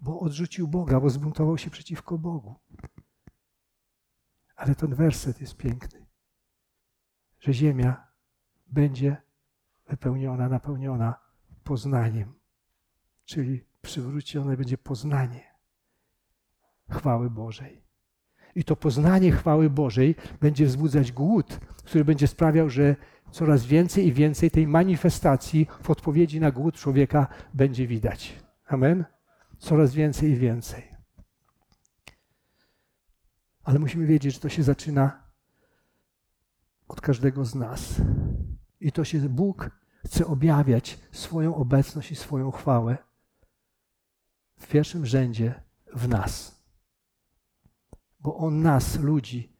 Bo 0.00 0.20
odrzucił 0.20 0.68
Boga, 0.68 1.00
bo 1.00 1.10
zbuntował 1.10 1.58
się 1.58 1.70
przeciwko 1.70 2.18
Bogu. 2.18 2.54
Ale 4.56 4.74
ten 4.74 4.94
werset 4.94 5.40
jest 5.40 5.56
piękny, 5.56 6.06
że 7.40 7.54
ziemia 7.54 8.06
będzie 8.66 9.16
wypełniona, 9.88 10.48
napełniona 10.48 11.14
poznaniem, 11.64 12.34
czyli 13.24 13.64
przywrócone 13.82 14.56
będzie 14.56 14.78
poznanie 14.78 15.55
chwały 16.90 17.30
Bożej. 17.30 17.82
I 18.54 18.64
to 18.64 18.76
poznanie 18.76 19.32
chwały 19.32 19.70
Bożej 19.70 20.14
będzie 20.40 20.66
wzbudzać 20.66 21.12
głód, 21.12 21.60
który 21.84 22.04
będzie 22.04 22.26
sprawiał, 22.26 22.70
że 22.70 22.96
coraz 23.30 23.66
więcej 23.66 24.06
i 24.06 24.12
więcej 24.12 24.50
tej 24.50 24.66
manifestacji 24.66 25.66
w 25.82 25.90
odpowiedzi 25.90 26.40
na 26.40 26.50
głód 26.50 26.74
człowieka 26.74 27.26
będzie 27.54 27.86
widać. 27.86 28.42
Amen? 28.66 29.04
Coraz 29.58 29.94
więcej 29.94 30.30
i 30.30 30.36
więcej. 30.36 30.82
Ale 33.64 33.78
musimy 33.78 34.06
wiedzieć, 34.06 34.34
że 34.34 34.40
to 34.40 34.48
się 34.48 34.62
zaczyna 34.62 35.22
od 36.88 37.00
każdego 37.00 37.44
z 37.44 37.54
nas. 37.54 38.02
I 38.80 38.92
to 38.92 39.04
się 39.04 39.18
Bóg 39.18 39.70
chce 40.04 40.26
objawiać 40.26 40.98
swoją 41.12 41.54
obecność 41.54 42.12
i 42.12 42.16
swoją 42.16 42.50
chwałę 42.50 42.98
w 44.58 44.66
pierwszym 44.66 45.06
rzędzie 45.06 45.54
w 45.94 46.08
nas 46.08 46.55
bo 48.26 48.36
On 48.36 48.62
nas, 48.62 48.98
ludzi, 49.00 49.52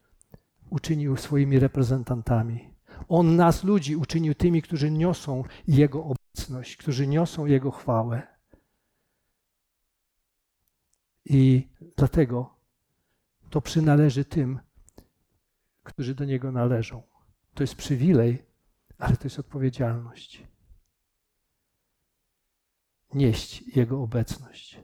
uczynił 0.69 1.17
swoimi 1.17 1.59
reprezentantami. 1.59 2.73
On 3.07 3.35
nas, 3.35 3.63
ludzi, 3.63 3.95
uczynił 3.95 4.35
tymi, 4.35 4.61
którzy 4.61 4.91
niosą 4.91 5.43
Jego 5.67 6.03
obecność, 6.03 6.77
którzy 6.77 7.07
niosą 7.07 7.45
Jego 7.45 7.71
chwałę. 7.71 8.27
I 11.25 11.67
dlatego 11.97 12.55
to 13.49 13.61
przynależy 13.61 14.25
tym, 14.25 14.59
którzy 15.83 16.15
do 16.15 16.25
Niego 16.25 16.51
należą. 16.51 17.03
To 17.53 17.63
jest 17.63 17.75
przywilej, 17.75 18.45
ale 18.97 19.17
to 19.17 19.23
jest 19.23 19.39
odpowiedzialność. 19.39 20.47
Nieść 23.13 23.75
Jego 23.75 24.01
obecność. 24.01 24.79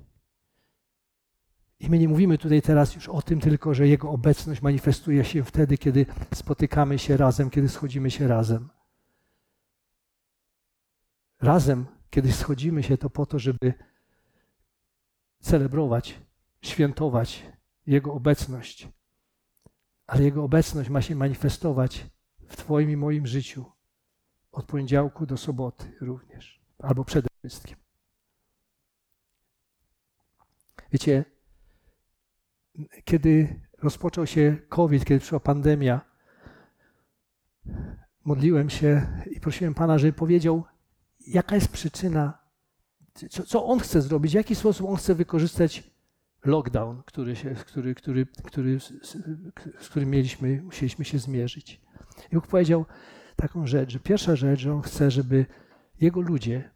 I 1.84 1.90
my 1.90 2.00
nie 2.00 2.08
mówimy 2.08 2.38
tutaj 2.38 2.62
teraz 2.62 2.96
już 2.96 3.10
o 3.10 3.22
tym 3.22 3.40
tylko, 3.40 3.74
że 3.74 3.88
Jego 3.88 4.10
obecność 4.10 4.62
manifestuje 4.62 5.26
się 5.26 5.44
wtedy, 5.44 5.78
kiedy 5.78 6.06
spotykamy 6.34 7.00
się 7.00 7.18
razem, 7.18 7.50
kiedy 7.50 7.70
schodzimy 7.70 8.12
się 8.12 8.28
razem. 8.28 8.70
Razem, 11.42 11.86
kiedy 12.10 12.32
schodzimy 12.32 12.84
się, 12.84 12.98
to 12.98 13.10
po 13.10 13.26
to, 13.26 13.40
żeby 13.40 13.74
celebrować, 15.40 16.22
świętować 16.62 17.46
Jego 17.88 18.14
obecność. 18.14 18.88
Ale 20.08 20.24
Jego 20.24 20.44
obecność 20.44 20.90
ma 20.90 21.02
się 21.02 21.16
manifestować 21.16 22.06
w 22.48 22.56
Twoim 22.56 22.90
i 22.90 22.98
moim 22.98 23.28
życiu 23.28 23.66
od 24.52 24.66
poniedziałku 24.66 25.26
do 25.26 25.38
soboty 25.38 25.98
również, 26.02 26.62
albo 26.80 27.06
przede 27.06 27.28
wszystkim. 27.40 27.78
Wiecie, 30.92 31.33
kiedy 33.06 33.60
rozpoczął 33.82 34.28
się 34.28 34.58
COVID, 34.70 35.06
kiedy 35.06 35.20
przyszła 35.20 35.40
pandemia, 35.40 36.02
modliłem 38.26 38.70
się 38.70 39.08
i 39.32 39.40
prosiłem 39.40 39.74
Pana, 39.74 39.98
żeby 39.98 40.14
powiedział, 40.14 40.64
jaka 41.28 41.56
jest 41.56 41.68
przyczyna, 41.68 42.38
co, 43.30 43.44
co 43.44 43.66
On 43.66 43.80
chce 43.80 44.02
zrobić, 44.02 44.32
w 44.32 44.36
jaki 44.36 44.56
sposób 44.56 44.90
On 44.90 44.96
chce 44.96 45.16
wykorzystać 45.16 45.94
lockdown, 46.46 47.04
który, 47.06 47.36
się, 47.36 47.56
który, 47.56 47.96
który, 47.96 48.26
który, 48.26 48.80
z 49.80 49.90
którym 49.90 50.10
mieliśmy, 50.10 50.62
musieliśmy 50.62 51.06
się 51.06 51.20
zmierzyć. 51.20 51.82
I 52.32 52.36
Bóg 52.36 52.48
powiedział 52.48 52.86
taką 53.36 53.68
rzecz, 53.68 53.90
że 53.92 54.00
pierwsza 54.00 54.36
rzecz, 54.36 54.60
że 54.60 54.74
On 54.74 54.82
chce, 54.82 55.12
żeby 55.12 55.46
Jego 56.02 56.22
ludzie 56.22 56.72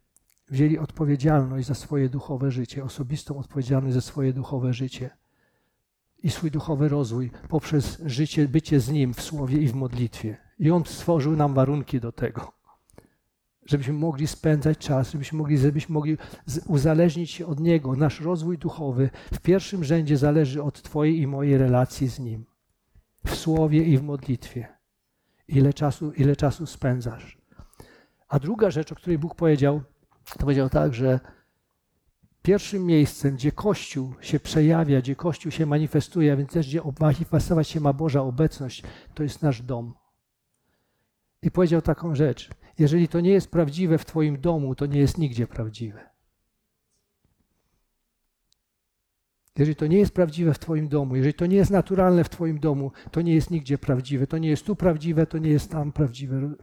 wzięli 0.50 0.78
odpowiedzialność 0.78 1.68
za 1.68 1.76
swoje 1.76 2.10
duchowe 2.10 2.52
życie, 2.52 2.84
osobistą 2.84 3.38
odpowiedzialność 3.38 3.96
za 3.96 4.02
swoje 4.02 4.34
duchowe 4.34 4.74
życie 4.74 5.10
i 6.24 6.30
swój 6.30 6.52
duchowy 6.52 6.90
rozwój 6.90 7.32
poprzez 7.50 8.02
życie, 8.06 8.48
bycie 8.48 8.80
z 8.80 8.90
Nim 8.90 9.14
w 9.14 9.22
słowie 9.22 9.58
i 9.58 9.68
w 9.68 9.76
modlitwie. 9.76 10.38
I 10.60 10.72
On 10.72 10.86
stworzył 10.86 11.36
nam 11.36 11.54
warunki 11.54 12.00
do 12.00 12.12
tego, 12.12 12.52
żebyśmy 13.66 13.94
mogli 13.94 14.28
spędzać 14.28 14.78
czas, 14.78 15.12
żebyśmy 15.12 15.38
mogli, 15.38 15.58
żebyśmy 15.58 15.94
mogli 15.94 16.18
uzależnić 16.68 17.32
się 17.32 17.46
od 17.46 17.60
Niego. 17.60 17.96
Nasz 17.96 18.22
rozwój 18.22 18.58
duchowy 18.58 19.10
w 19.34 19.40
pierwszym 19.40 19.84
rzędzie 19.84 20.18
zależy 20.18 20.64
od 20.64 20.82
Twojej 20.82 21.20
i 21.20 21.28
mojej 21.28 21.58
relacji 21.58 22.08
z 22.08 22.20
Nim. 22.20 22.46
W 23.26 23.36
słowie 23.36 23.84
i 23.84 23.98
w 23.98 24.04
modlitwie. 24.04 24.68
Ile 25.48 25.74
czasu, 25.74 26.12
ile 26.12 26.36
czasu 26.36 26.66
spędzasz. 26.66 27.38
A 28.28 28.40
druga 28.40 28.72
rzecz, 28.72 28.92
o 28.92 28.96
której 28.96 29.18
Bóg 29.18 29.36
powiedział, 29.36 29.82
to 30.34 30.40
powiedział 30.40 30.70
tak, 30.70 30.94
że 30.94 31.20
pierwszym 32.48 32.86
miejscem, 32.86 33.36
gdzie 33.36 33.52
Kościół 33.52 34.14
się 34.22 34.40
przejawia, 34.40 35.02
gdzie 35.02 35.16
Kościół 35.16 35.52
się 35.52 35.66
manifestuje, 35.66 36.34
a 36.34 36.36
więc 36.36 36.52
też 36.52 36.68
gdzie 36.68 36.82
manifestować 37.00 37.68
się 37.68 37.80
ma 37.80 37.94
Boża 37.94 38.22
obecność, 38.22 38.84
to 39.14 39.24
jest 39.24 39.42
nasz 39.42 39.62
dom. 39.62 39.94
I 41.42 41.52
powiedział 41.52 41.82
taką 41.82 42.16
rzecz: 42.16 42.50
jeżeli 42.80 43.08
to 43.08 43.20
nie 43.20 43.30
jest 43.30 43.52
prawdziwe 43.52 43.98
w 43.98 44.06
Twoim 44.06 44.42
domu, 44.42 44.76
to 44.76 44.86
nie 44.86 45.00
jest 45.00 45.18
nigdzie 45.18 45.48
prawdziwe. 45.48 46.10
Jeżeli 49.58 49.76
to 49.76 49.88
nie 49.88 49.98
jest 49.98 50.14
prawdziwe 50.14 50.54
w 50.54 50.60
Twoim 50.60 50.88
domu, 50.88 51.16
jeżeli 51.16 51.34
to 51.34 51.46
nie 51.46 51.58
jest 51.58 51.72
naturalne 51.72 52.24
w 52.24 52.30
Twoim 52.30 52.60
domu, 52.60 52.92
to 53.12 53.22
nie 53.22 53.36
jest 53.36 53.52
nigdzie 53.52 53.78
prawdziwe. 53.78 54.28
To 54.28 54.38
nie 54.38 54.50
jest 54.50 54.66
tu 54.66 54.76
prawdziwe, 54.76 55.26
to 55.26 55.38
nie 55.38 55.50
jest 55.50 55.72
tam 55.72 55.92
prawdziwe. 55.92 56.56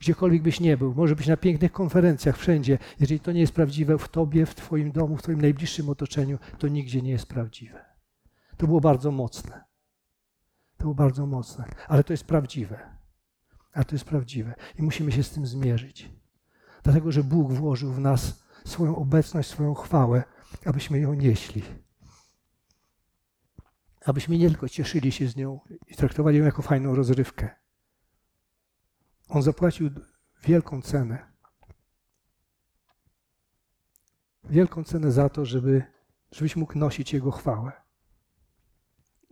Gdziekolwiek 0.00 0.42
byś 0.42 0.60
nie 0.60 0.76
był, 0.76 0.94
może 0.94 1.16
być 1.16 1.26
na 1.26 1.36
pięknych 1.36 1.72
konferencjach, 1.72 2.38
wszędzie. 2.38 2.78
Jeżeli 3.00 3.20
to 3.20 3.32
nie 3.32 3.40
jest 3.40 3.52
prawdziwe 3.52 3.98
w 3.98 4.08
Tobie, 4.08 4.46
w 4.46 4.54
Twoim 4.54 4.92
domu, 4.92 5.16
w 5.16 5.22
Twoim 5.22 5.40
najbliższym 5.40 5.88
otoczeniu, 5.88 6.38
to 6.58 6.68
nigdzie 6.68 7.02
nie 7.02 7.10
jest 7.10 7.26
prawdziwe. 7.26 7.84
To 8.56 8.66
było 8.66 8.80
bardzo 8.80 9.10
mocne. 9.10 9.64
To 10.76 10.82
było 10.82 10.94
bardzo 10.94 11.26
mocne, 11.26 11.64
ale 11.88 12.04
to 12.04 12.12
jest 12.12 12.24
prawdziwe. 12.24 12.98
Ale 13.72 13.84
to 13.84 13.94
jest 13.94 14.04
prawdziwe 14.04 14.54
i 14.78 14.82
musimy 14.82 15.12
się 15.12 15.22
z 15.22 15.30
tym 15.30 15.46
zmierzyć. 15.46 16.10
Dlatego, 16.82 17.12
że 17.12 17.24
Bóg 17.24 17.52
włożył 17.52 17.92
w 17.92 18.00
nas 18.00 18.42
swoją 18.64 18.96
obecność, 18.96 19.48
swoją 19.48 19.74
chwałę, 19.74 20.24
abyśmy 20.64 20.98
ją 20.98 21.14
nieśli. 21.14 21.62
Abyśmy 24.04 24.38
nie 24.38 24.48
tylko 24.48 24.68
cieszyli 24.68 25.12
się 25.12 25.28
z 25.28 25.36
nią 25.36 25.60
i 25.86 25.94
traktowali 25.94 26.38
ją 26.38 26.44
jako 26.44 26.62
fajną 26.62 26.94
rozrywkę. 26.94 27.50
On 29.28 29.42
zapłacił 29.42 29.90
wielką 30.44 30.82
cenę. 30.82 31.32
Wielką 34.44 34.84
cenę 34.84 35.12
za 35.12 35.28
to, 35.28 35.44
żeby, 35.44 35.82
żebyś 36.32 36.56
mógł 36.56 36.78
nosić 36.78 37.12
Jego 37.12 37.30
chwałę. 37.30 37.72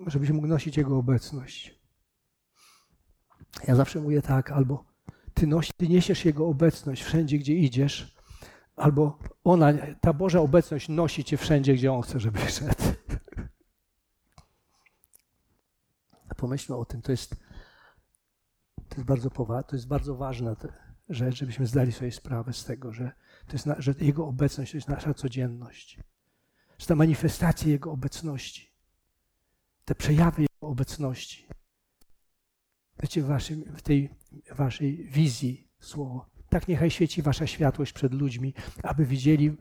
Żebyś 0.06 0.30
mógł 0.30 0.46
nosić 0.46 0.76
Jego 0.76 0.98
obecność. 0.98 1.80
Ja 3.68 3.74
zawsze 3.74 4.00
mówię 4.00 4.22
tak, 4.22 4.50
albo 4.50 4.84
ty, 5.34 5.46
nosi, 5.46 5.72
ty 5.76 5.88
niesiesz 5.88 6.24
Jego 6.24 6.46
obecność 6.46 7.02
wszędzie, 7.02 7.38
gdzie 7.38 7.54
idziesz, 7.54 8.16
albo 8.76 9.18
ona, 9.44 9.72
ta 10.00 10.12
Boża 10.12 10.40
obecność 10.40 10.88
nosi 10.88 11.24
cię 11.24 11.36
wszędzie, 11.36 11.74
gdzie 11.74 11.92
On 11.92 12.02
chce, 12.02 12.20
żebyś 12.20 12.52
szedł. 12.52 12.82
Pomyślmy 16.36 16.76
o 16.76 16.84
tym, 16.84 17.02
to 17.02 17.12
jest, 17.12 17.36
to 18.88 18.96
jest, 18.96 19.06
bardzo, 19.06 19.30
to 19.30 19.76
jest 19.76 19.88
bardzo 19.88 20.16
ważna 20.16 20.56
rzecz, 21.08 21.36
żebyśmy 21.36 21.66
zdali 21.66 21.92
sobie 21.92 22.12
sprawę 22.12 22.52
z 22.52 22.64
tego, 22.64 22.92
że, 22.92 23.12
to 23.46 23.52
jest 23.52 23.66
na, 23.66 23.74
że 23.78 23.94
Jego 24.00 24.26
obecność 24.26 24.72
to 24.72 24.76
jest 24.76 24.88
nasza 24.88 25.14
codzienność. 25.14 26.00
Że 26.78 26.86
ta 26.86 26.94
manifestacja 26.94 27.68
Jego 27.68 27.92
obecności, 27.92 28.72
te 29.84 29.94
przejawy 29.94 30.42
Jego 30.42 30.68
obecności, 30.68 31.48
wiecie, 33.02 33.22
w, 33.22 33.26
waszym, 33.26 33.64
w 33.76 33.82
tej 33.82 34.10
waszej 34.52 35.04
wizji 35.04 35.68
słowo. 35.80 36.26
Tak 36.48 36.68
niechaj 36.68 36.90
świeci 36.90 37.22
wasza 37.22 37.46
światłość 37.46 37.92
przed 37.92 38.14
ludźmi, 38.14 38.54
aby 38.82 39.06
widzieli. 39.06 39.56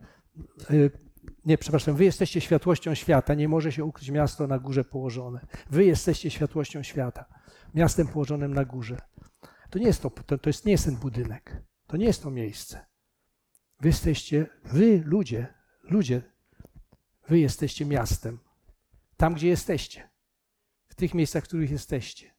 E, 0.70 0.74
nie, 1.46 1.58
przepraszam, 1.58 1.96
wy 1.96 2.04
jesteście 2.04 2.42
światłością 2.42 2.96
świata, 2.96 3.34
nie 3.34 3.48
może 3.48 3.72
się 3.72 3.86
ukryć 3.86 4.10
miasto 4.10 4.48
na 4.48 4.60
górze 4.60 4.84
położone. 4.84 5.46
Wy 5.70 5.86
jesteście 5.86 6.30
światłością 6.30 6.84
świata, 6.84 7.26
miastem 7.76 8.08
położonym 8.08 8.54
na 8.54 8.66
górze. 8.66 8.98
To 9.70 9.80
nie 9.80 9.86
jest, 9.86 10.02
to, 10.02 10.10
to, 10.10 10.38
to 10.38 10.50
jest, 10.50 10.66
nie 10.66 10.72
jest 10.72 10.86
ten 10.86 10.96
budynek, 10.96 11.64
to 11.88 11.98
nie 11.98 12.06
jest 12.06 12.24
to 12.24 12.32
miejsce. 12.32 12.86
Wy 13.80 13.88
jesteście, 13.88 14.48
wy 14.64 15.04
ludzie, 15.06 15.54
ludzie, 15.84 16.22
wy 17.28 17.40
jesteście 17.40 17.86
miastem. 17.86 18.40
Tam, 19.18 19.34
gdzie 19.34 19.48
jesteście. 19.48 20.10
W 20.88 20.96
tych 20.96 21.14
miejscach, 21.14 21.44
w 21.44 21.48
których 21.48 21.72
jesteście. 21.72 22.36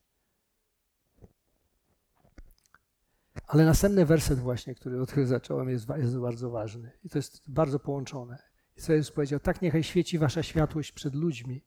Ale 3.47 3.65
następny 3.65 4.07
werset 4.07 4.39
właśnie, 4.39 4.75
który, 4.75 5.03
od 5.03 5.09
którego 5.09 5.29
zacząłem, 5.29 5.69
jest, 5.69 5.89
jest 5.97 6.19
bardzo 6.19 6.51
ważny. 6.51 6.91
I 7.05 7.09
to 7.09 7.19
jest 7.19 7.51
bardzo 7.51 7.79
połączone. 7.79 8.39
I 8.77 8.81
co 8.81 8.93
Jezus 8.93 9.15
powiedział, 9.15 9.41
tak 9.41 9.63
niechaj 9.63 9.83
świeci 9.83 10.19
wasza 10.19 10.43
światłość 10.43 10.93
przed 10.93 11.15
ludźmi, 11.15 11.65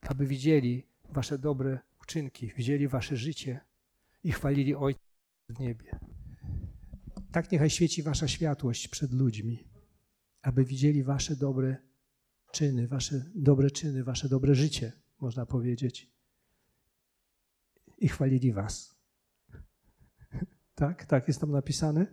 aby 0.00 0.26
widzieli 0.26 0.86
wasze 1.08 1.38
dobre 1.38 1.78
widzieli 2.56 2.88
wasze 2.88 3.16
życie 3.16 3.60
i 4.24 4.32
chwalili 4.32 4.74
Ojca 4.74 5.00
w 5.48 5.60
niebie. 5.60 5.98
Tak 7.32 7.52
niechaj 7.52 7.70
świeci 7.70 8.02
wasza 8.02 8.28
światłość 8.28 8.88
przed 8.88 9.12
ludźmi, 9.12 9.68
aby 10.42 10.64
widzieli 10.64 11.02
wasze 11.02 11.36
dobre 11.36 11.76
czyny, 12.52 12.88
wasze 12.88 13.24
dobre 13.34 13.70
czyny, 13.70 14.04
wasze 14.04 14.28
dobre 14.28 14.54
życie, 14.54 14.92
można 15.20 15.46
powiedzieć, 15.46 16.10
i 17.98 18.08
chwalili 18.08 18.52
was. 18.52 18.96
Tak, 20.74 21.04
tak 21.04 21.28
jest 21.28 21.40
tam 21.40 21.50
napisane. 21.50 22.06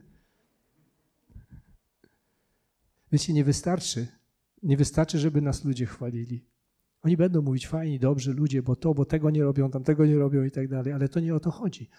Wiecie, 3.12 3.34
nie 3.34 3.44
wystarczy, 3.44 4.08
nie 4.64 4.78
wystarczy, 4.78 5.20
żeby 5.20 5.42
nas 5.42 5.66
ludzie 5.66 5.86
chwalili. 5.86 6.49
Oni 7.02 7.18
będą 7.18 7.42
mówić 7.42 7.68
fajni, 7.68 8.00
dobrzy 8.00 8.34
ludzie, 8.34 8.64
bo 8.64 8.76
to, 8.76 8.94
bo 8.94 9.06
tego 9.06 9.30
nie 9.30 9.44
robią, 9.44 9.72
tamtego 9.72 10.06
nie 10.06 10.16
robią 10.16 10.44
i 10.44 10.52
tak 10.52 10.68
dalej, 10.68 10.94
ale 10.94 11.10
to 11.10 11.20
nie 11.20 11.36
o 11.36 11.40
to 11.40 11.52
chodzi. 11.52 11.90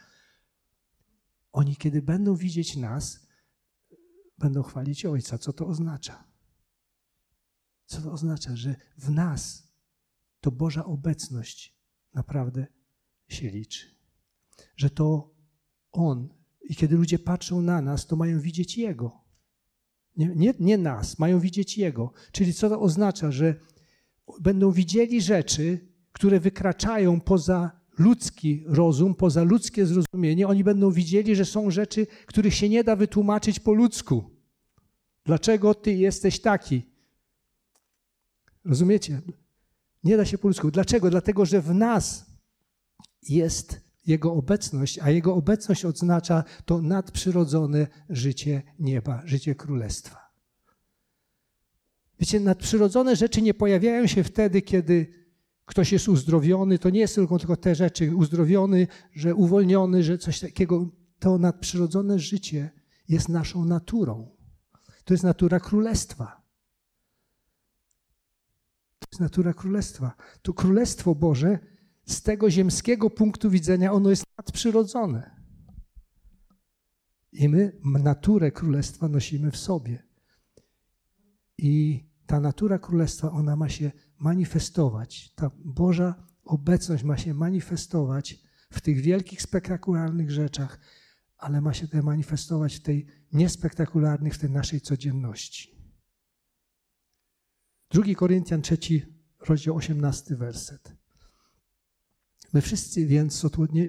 Oni, 1.53 1.77
kiedy 1.77 2.03
będą 2.03 2.37
widzieć 2.37 2.77
nas, 2.77 3.27
będą 4.39 4.63
chwalić 4.63 5.07
Ojca. 5.07 5.39
Co 5.39 5.53
to 5.53 5.67
oznacza? 5.67 6.25
Co 7.87 8.03
to 8.03 8.13
oznacza? 8.13 8.57
Że 8.57 8.75
w 8.99 9.11
nas 9.11 9.73
to 10.41 10.51
Boża 10.51 10.85
obecność 10.85 11.79
naprawdę 12.15 12.67
się 13.29 13.51
liczy. 13.51 13.87
Że 14.77 14.91
to 14.91 15.35
On 15.93 16.29
i 16.61 16.77
kiedy 16.77 16.97
ludzie 16.97 17.19
patrzą 17.19 17.63
na 17.63 17.83
nas, 17.83 18.07
to 18.07 18.17
mają 18.17 18.41
widzieć 18.41 18.79
Jego. 18.79 19.25
Nie, 20.17 20.27
nie, 20.37 20.55
nie 20.61 20.79
nas, 20.79 21.19
mają 21.19 21.41
widzieć 21.41 21.79
Jego. 21.79 22.13
Czyli 22.33 22.55
co 22.55 22.69
to 22.69 22.81
oznacza, 22.81 23.31
że 23.31 23.61
będą 24.41 24.73
widzieli 24.73 25.23
rzeczy, 25.23 25.89
które 26.13 26.41
wykraczają 26.41 27.21
poza 27.21 27.81
ludzki 27.99 28.65
rozum, 28.67 29.15
poza 29.15 29.43
ludzkie 29.43 29.87
zrozumienie. 29.87 30.49
Oni 30.49 30.65
będą 30.65 30.91
widzieli, 30.91 31.37
że 31.37 31.45
są 31.45 31.71
rzeczy, 31.71 32.07
których 32.27 32.55
się 32.55 32.69
nie 32.69 32.85
da 32.85 32.97
wytłumaczyć 32.97 33.61
po 33.61 33.73
ludzku. 33.73 34.31
Dlaczego 35.25 35.75
ty 35.75 35.93
jesteś 35.93 36.41
taki? 36.41 36.83
Rozumiecie? 38.65 39.23
Nie 40.05 40.17
da 40.17 40.25
się 40.25 40.39
po 40.39 40.49
ludzku. 40.49 40.71
Dlaczego? 40.71 41.11
Dlatego, 41.11 41.47
że 41.47 41.61
w 41.61 41.75
nas 41.75 42.27
jest 43.23 43.91
jego 44.07 44.33
obecność, 44.33 44.99
a 44.99 45.11
Jego 45.11 45.35
obecność 45.35 45.85
oznacza 45.85 46.45
to 46.65 46.83
nadprzyrodzone 46.83 47.87
życie 48.09 48.63
nieba, 48.79 49.23
życie 49.25 49.55
królestwa. 49.55 50.30
Wiecie, 52.21 52.41
nadprzyrodzone 52.41 53.17
rzeczy 53.17 53.43
nie 53.43 53.55
pojawiają 53.55 54.07
się 54.07 54.25
wtedy, 54.25 54.63
kiedy 54.63 55.13
ktoś 55.65 55.93
jest 55.93 56.09
uzdrowiony. 56.09 56.79
To 56.79 56.91
nie 56.91 57.09
są 57.09 57.39
tylko 57.39 57.57
te 57.57 57.75
rzeczy, 57.75 58.17
uzdrowiony, 58.17 58.87
że 59.13 59.35
uwolniony, 59.35 60.03
że 60.03 60.19
coś 60.19 60.41
takiego. 60.41 60.91
To 61.19 61.39
nadprzyrodzone 61.39 62.19
życie 62.19 62.71
jest 63.09 63.29
naszą 63.29 63.65
naturą. 63.65 64.37
To 65.05 65.15
jest 65.15 65.25
natura 65.25 65.61
królestwa. 65.61 66.43
To 68.99 69.07
jest 69.13 69.21
natura 69.21 69.55
królestwa. 69.55 70.17
To 70.43 70.55
królestwo 70.55 71.15
Boże 71.15 71.59
z 72.07 72.23
tego 72.23 72.51
ziemskiego 72.51 73.11
punktu 73.11 73.51
widzenia 73.51 73.93
ono 73.93 74.11
jest 74.11 74.25
nadprzyrodzone. 74.39 75.37
I 77.33 77.49
my 77.49 77.81
naturę 77.85 78.53
królestwa 78.53 79.09
nosimy 79.09 79.51
w 79.51 79.57
sobie. 79.57 80.03
I 81.59 82.10
ta 82.31 82.41
natura 82.41 82.79
królestwa, 82.79 83.31
ona 83.31 83.57
ma 83.57 83.69
się 83.69 83.93
manifestować. 84.19 85.33
Ta 85.35 85.51
Boża 85.65 86.27
obecność 86.45 87.05
ma 87.05 87.19
się 87.19 87.35
manifestować 87.35 88.39
w 88.73 88.81
tych 88.81 89.01
wielkich, 89.01 89.43
spektakularnych 89.43 90.31
rzeczach, 90.31 90.79
ale 91.37 91.61
ma 91.61 91.75
się 91.75 91.89
to 91.89 92.03
manifestować 92.03 92.77
w 92.77 92.83
tej 92.83 93.07
niespektakularnych, 93.33 94.35
w 94.35 94.39
tej 94.39 94.51
naszej 94.51 94.81
codzienności. 94.81 95.77
2 97.91 98.15
Koryntian 98.15 98.63
3, 98.63 98.79
rozdział 99.41 99.77
18, 99.77 100.37
werset. 100.37 100.97
My 102.53 102.61
wszyscy 102.61 103.07
więc 103.07 103.47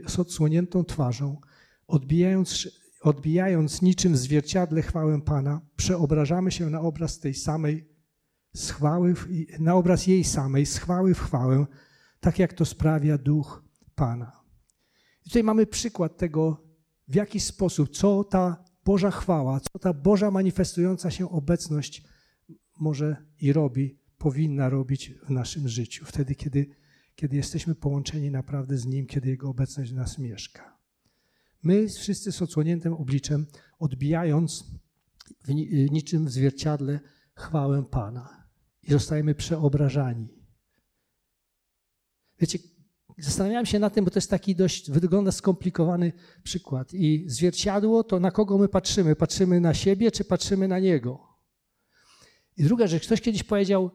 z 0.08 0.20
odsłoniętą 0.20 0.84
twarzą, 0.84 1.42
odbijając, 1.88 2.68
odbijając 3.02 3.82
niczym 3.82 4.14
w 4.14 4.18
zwierciadle 4.18 4.82
chwałę 4.82 5.22
Pana, 5.22 5.62
przeobrażamy 5.76 6.52
się 6.52 6.70
na 6.70 6.82
obraz 6.82 7.20
tej 7.20 7.34
samej 7.34 7.91
schwały, 8.54 9.14
na 9.60 9.76
obraz 9.76 10.08
jej 10.08 10.24
samej, 10.24 10.66
z 10.66 10.78
chwały 10.78 11.14
w 11.14 11.20
chwałę, 11.20 11.66
tak 12.20 12.40
jak 12.40 12.54
to 12.54 12.66
sprawia 12.66 13.18
duch 13.18 13.64
Pana. 13.96 14.42
I 15.26 15.30
tutaj 15.30 15.44
mamy 15.44 15.66
przykład 15.66 16.18
tego, 16.18 16.64
w 17.08 17.16
jaki 17.16 17.40
sposób, 17.40 17.90
co 17.90 18.24
ta 18.24 18.64
Boża 18.86 19.12
chwała, 19.12 19.60
co 19.60 19.80
ta 19.80 19.94
Boża 19.94 20.32
manifestująca 20.32 21.12
się 21.12 21.30
obecność 21.30 22.04
może 22.80 23.16
i 23.40 23.54
robi, 23.54 24.00
powinna 24.18 24.70
robić 24.70 25.14
w 25.28 25.30
naszym 25.30 25.68
życiu, 25.68 26.06
wtedy, 26.06 26.36
kiedy, 26.36 26.70
kiedy 27.16 27.36
jesteśmy 27.36 27.76
połączeni 27.76 28.32
naprawdę 28.32 28.78
z 28.78 28.86
Nim, 28.86 29.08
kiedy 29.08 29.30
Jego 29.30 29.50
obecność 29.50 29.92
w 29.92 29.96
nas 29.96 30.18
mieszka. 30.18 30.78
My 31.64 31.88
wszyscy 31.88 32.32
z 32.32 32.42
odsłoniętym 32.42 32.94
obliczem, 32.94 33.46
odbijając 33.80 34.66
w 35.44 35.54
niczym 35.92 36.26
w 36.26 36.32
zwierciadle 36.32 37.00
chwałę 37.36 37.84
Pana 37.84 38.41
i 38.84 38.92
zostajemy 38.92 39.36
przeobrażani. 39.36 40.28
Wiecie, 42.40 42.60
Zastanawiałem 43.18 43.66
się 43.66 43.80
nad 43.80 43.94
tym, 43.94 44.06
bo 44.06 44.12
to 44.12 44.18
jest 44.18 44.30
taki 44.30 44.56
dość, 44.56 44.92
wygląda 44.92 45.32
skomplikowany 45.32 46.12
przykład. 46.44 46.94
I 46.94 47.24
zwierciadło 47.28 48.04
to 48.04 48.20
na 48.20 48.32
kogo 48.32 48.58
my 48.58 48.68
patrzymy? 48.68 49.16
Patrzymy 49.16 49.60
na 49.60 49.74
siebie, 49.74 50.12
czy 50.12 50.24
patrzymy 50.24 50.68
na 50.68 50.80
niego? 50.80 51.28
I 52.58 52.64
druga 52.64 52.88
rzecz, 52.88 53.06
ktoś 53.06 53.22
kiedyś 53.22 53.44
powiedział, 53.44 53.92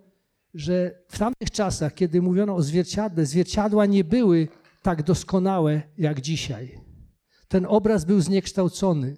że 0.54 1.02
w 1.08 1.18
tamtych 1.18 1.50
czasach, 1.50 1.94
kiedy 1.94 2.22
mówiono 2.22 2.54
o 2.54 2.62
zwierciadle, 2.62 3.26
zwierciadła 3.26 3.86
nie 3.86 4.04
były 4.04 4.48
tak 4.82 5.02
doskonałe 5.02 5.82
jak 5.98 6.20
dzisiaj. 6.20 6.80
Ten 7.48 7.66
obraz 7.68 8.04
był 8.04 8.20
zniekształcony. 8.20 9.16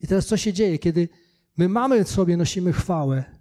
I 0.00 0.06
teraz 0.06 0.26
co 0.26 0.36
się 0.36 0.52
dzieje, 0.52 0.78
kiedy 0.78 1.08
my 1.56 1.68
mamy 1.68 2.04
w 2.04 2.10
sobie, 2.10 2.36
nosimy 2.36 2.72
chwałę, 2.72 3.33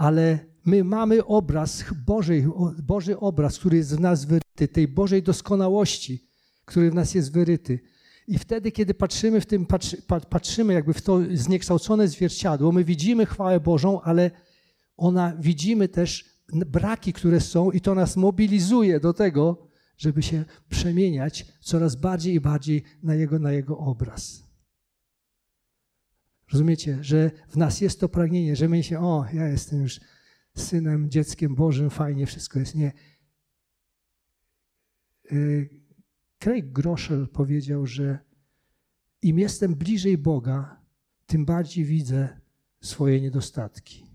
ale 0.00 0.38
my 0.64 0.84
mamy 0.84 1.24
obraz 1.24 1.84
Boży, 2.06 2.44
Boży 2.82 3.18
obraz, 3.18 3.58
który 3.58 3.76
jest 3.76 3.96
w 3.96 4.00
nas 4.00 4.24
wyryty, 4.24 4.68
tej 4.68 4.88
Bożej 4.88 5.22
doskonałości, 5.22 6.28
który 6.64 6.90
w 6.90 6.94
nas 6.94 7.14
jest 7.14 7.32
wyryty. 7.32 7.80
I 8.28 8.38
wtedy, 8.38 8.72
kiedy 8.72 8.94
patrzymy 8.94 9.40
w 9.40 9.46
tym, 9.46 9.66
patrzy, 9.66 10.02
patrzymy 10.30 10.72
jakby 10.72 10.92
w 10.92 11.02
to 11.02 11.20
zniekształcone 11.34 12.08
zwierciadło, 12.08 12.72
my 12.72 12.84
widzimy 12.84 13.26
chwałę 13.26 13.60
Bożą, 13.60 14.00
ale 14.00 14.30
ona 14.96 15.36
widzimy 15.36 15.88
też 15.88 16.24
braki, 16.52 17.12
które 17.12 17.40
są 17.40 17.70
i 17.70 17.80
to 17.80 17.94
nas 17.94 18.16
mobilizuje 18.16 19.00
do 19.00 19.12
tego, 19.12 19.66
żeby 19.98 20.22
się 20.22 20.44
przemieniać 20.68 21.46
coraz 21.60 21.96
bardziej 21.96 22.34
i 22.34 22.40
bardziej 22.40 22.82
na 23.02 23.14
Jego, 23.14 23.38
na 23.38 23.52
jego 23.52 23.78
obraz. 23.78 24.49
Rozumiecie, 26.52 26.98
że 27.00 27.30
w 27.48 27.56
nas 27.56 27.80
jest 27.80 28.00
to 28.00 28.08
pragnienie, 28.08 28.56
że 28.56 28.68
my 28.68 28.82
się, 28.82 29.00
o, 29.00 29.26
ja 29.32 29.48
jestem 29.48 29.82
już 29.82 30.00
synem, 30.56 31.10
dzieckiem 31.10 31.54
Bożym, 31.54 31.90
fajnie 31.90 32.26
wszystko 32.26 32.58
jest. 32.58 32.74
Nie. 32.74 32.92
Y, 35.32 35.80
Craig 36.38 36.72
Groschel 36.72 37.28
powiedział, 37.28 37.86
że 37.86 38.18
im 39.22 39.38
jestem 39.38 39.74
bliżej 39.74 40.18
Boga, 40.18 40.80
tym 41.26 41.44
bardziej 41.44 41.84
widzę 41.84 42.40
swoje 42.80 43.20
niedostatki, 43.20 44.06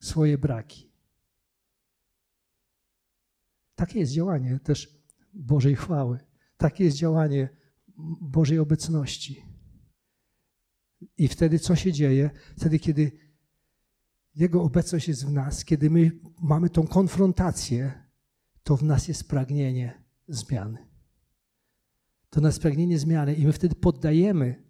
swoje 0.00 0.38
braki. 0.38 0.92
Takie 3.74 3.98
jest 3.98 4.12
działanie 4.12 4.58
też 4.58 4.98
Bożej 5.34 5.76
chwały. 5.76 6.18
Takie 6.56 6.84
jest 6.84 6.96
działanie 6.96 7.48
Bożej 8.20 8.58
obecności. 8.58 9.51
I 11.18 11.28
wtedy 11.28 11.58
co 11.58 11.76
się 11.76 11.92
dzieje? 11.92 12.30
Wtedy, 12.56 12.78
kiedy 12.78 13.12
jego 14.34 14.62
obecność 14.62 15.08
jest 15.08 15.26
w 15.26 15.32
nas, 15.32 15.64
kiedy 15.64 15.90
my 15.90 16.10
mamy 16.42 16.70
tą 16.70 16.86
konfrontację, 16.86 17.92
to 18.62 18.76
w 18.76 18.82
nas 18.82 19.08
jest 19.08 19.28
pragnienie 19.28 20.02
zmiany. 20.28 20.78
To 22.30 22.40
nas 22.40 22.58
pragnienie 22.58 22.98
zmiany 22.98 23.34
i 23.34 23.46
my 23.46 23.52
wtedy 23.52 23.74
poddajemy, 23.74 24.62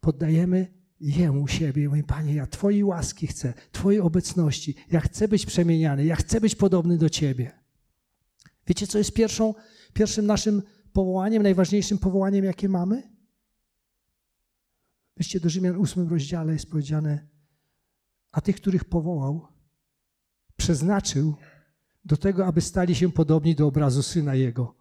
poddajemy 0.00 0.80
Jemu 1.00 1.48
siebie. 1.48 1.88
Mówię, 1.88 2.04
Panie, 2.04 2.34
ja 2.34 2.46
Twojej 2.46 2.84
łaski 2.84 3.26
chcę, 3.26 3.54
Twojej 3.72 4.00
obecności. 4.00 4.74
Ja 4.90 5.00
chcę 5.00 5.28
być 5.28 5.46
przemieniany, 5.46 6.04
ja 6.04 6.16
chcę 6.16 6.40
być 6.40 6.54
podobny 6.54 6.98
do 6.98 7.08
Ciebie. 7.08 7.52
Wiecie, 8.66 8.86
co 8.86 8.98
jest 8.98 9.12
pierwszą, 9.12 9.54
pierwszym 9.92 10.26
naszym 10.26 10.62
powołaniem, 10.92 11.42
najważniejszym 11.42 11.98
powołaniem, 11.98 12.44
jakie 12.44 12.68
mamy? 12.68 13.02
Wiecie, 15.20 15.40
do 15.40 15.50
Rzymian 15.50 15.76
8 15.80 16.08
rozdziale 16.08 16.52
jest 16.52 16.70
powiedziane, 16.70 17.28
a 18.30 18.40
tych, 18.40 18.56
których 18.56 18.84
powołał, 18.84 19.48
przeznaczył 20.56 21.36
do 22.04 22.16
tego, 22.16 22.46
aby 22.46 22.60
stali 22.60 22.94
się 22.94 23.12
podobni 23.12 23.54
do 23.54 23.66
obrazu 23.66 24.02
Syna 24.02 24.34
Jego, 24.34 24.76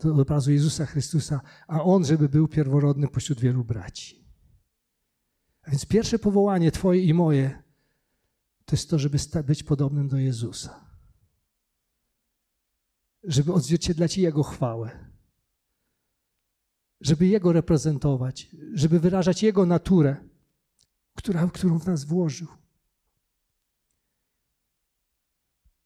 do 0.00 0.14
obrazu 0.14 0.52
Jezusa 0.52 0.86
Chrystusa, 0.86 1.40
a 1.66 1.82
On, 1.82 2.04
żeby 2.04 2.28
był 2.28 2.48
pierworodny 2.48 3.08
pośród 3.08 3.40
wielu 3.40 3.64
braci. 3.64 4.24
A 5.62 5.70
więc 5.70 5.86
pierwsze 5.86 6.18
powołanie 6.18 6.70
Twoje 6.70 7.04
i 7.04 7.14
moje 7.14 7.62
to 8.64 8.76
jest 8.76 8.90
to, 8.90 8.98
żeby 8.98 9.18
być 9.44 9.62
podobnym 9.62 10.08
do 10.08 10.16
Jezusa. 10.16 10.86
Żeby 13.24 13.52
odzwierciedlać 13.52 14.18
Jego 14.18 14.42
chwałę. 14.42 15.09
Żeby 17.00 17.26
Jego 17.26 17.52
reprezentować, 17.52 18.50
żeby 18.74 19.00
wyrażać 19.00 19.42
Jego 19.42 19.66
naturę 19.66 20.30
która, 21.20 21.46
którą 21.46 21.78
w 21.78 21.86
nas 21.86 22.04
włożył. 22.04 22.48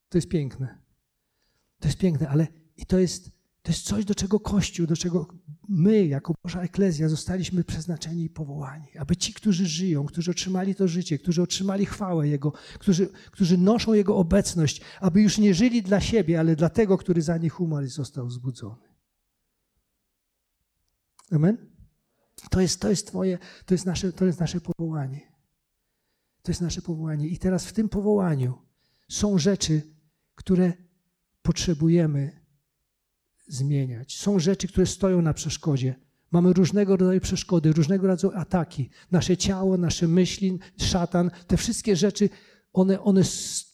To 0.08 0.18
jest 0.18 0.28
piękne. 0.28 0.78
To 1.80 1.88
jest 1.88 1.98
piękne, 1.98 2.28
ale 2.28 2.46
i 2.76 2.86
to 2.86 2.98
jest, 2.98 3.30
to 3.62 3.72
jest 3.72 3.86
coś, 3.86 4.04
do 4.04 4.14
czego 4.14 4.40
Kościół, 4.40 4.86
do 4.86 4.96
czego 4.96 5.26
my, 5.68 6.06
jako 6.06 6.34
Boża 6.42 6.62
Eklezja, 6.62 7.08
zostaliśmy 7.08 7.64
przeznaczeni 7.64 8.24
i 8.24 8.30
powołani. 8.30 8.86
Aby 8.98 9.16
ci, 9.16 9.34
którzy 9.34 9.66
żyją, 9.66 10.06
którzy 10.06 10.30
otrzymali 10.30 10.74
to 10.74 10.88
życie, 10.88 11.18
którzy 11.18 11.42
otrzymali 11.42 11.86
chwałę 11.86 12.28
Jego, 12.28 12.52
którzy, 12.78 13.08
którzy 13.30 13.58
noszą 13.58 13.92
Jego 13.92 14.16
obecność, 14.16 14.80
aby 15.00 15.22
już 15.22 15.38
nie 15.38 15.54
żyli 15.54 15.82
dla 15.82 16.00
siebie, 16.00 16.40
ale 16.40 16.56
dla 16.56 16.68
tego, 16.68 16.98
który 16.98 17.22
za 17.22 17.38
nich 17.38 17.60
umarł 17.60 17.86
i 17.86 17.88
został 17.88 18.30
zbudzony. 18.30 18.83
Amen? 21.34 21.74
To 22.50 22.60
jest, 22.60 22.80
to 22.80 22.90
jest 22.90 23.06
Twoje, 23.06 23.38
to 23.66 23.74
jest, 23.74 23.86
nasze, 23.86 24.12
to 24.12 24.24
jest 24.24 24.40
nasze 24.40 24.60
powołanie. 24.60 25.20
To 26.42 26.50
jest 26.52 26.60
nasze 26.60 26.82
powołanie. 26.82 27.28
I 27.28 27.38
teraz 27.38 27.66
w 27.66 27.72
tym 27.72 27.88
powołaniu 27.88 28.58
są 29.08 29.38
rzeczy, 29.38 29.82
które 30.34 30.72
potrzebujemy 31.42 32.44
zmieniać. 33.48 34.18
Są 34.18 34.38
rzeczy, 34.38 34.68
które 34.68 34.86
stoją 34.86 35.22
na 35.22 35.34
przeszkodzie. 35.34 35.94
Mamy 36.30 36.52
różnego 36.52 36.96
rodzaju 36.96 37.20
przeszkody, 37.20 37.72
różnego 37.72 38.06
rodzaju 38.06 38.34
ataki. 38.36 38.90
Nasze 39.10 39.36
ciało, 39.36 39.76
nasze 39.76 40.08
myśli, 40.08 40.58
szatan, 40.76 41.30
te 41.46 41.56
wszystkie 41.56 41.96
rzeczy, 41.96 42.28
one, 42.72 43.00
one 43.00 43.22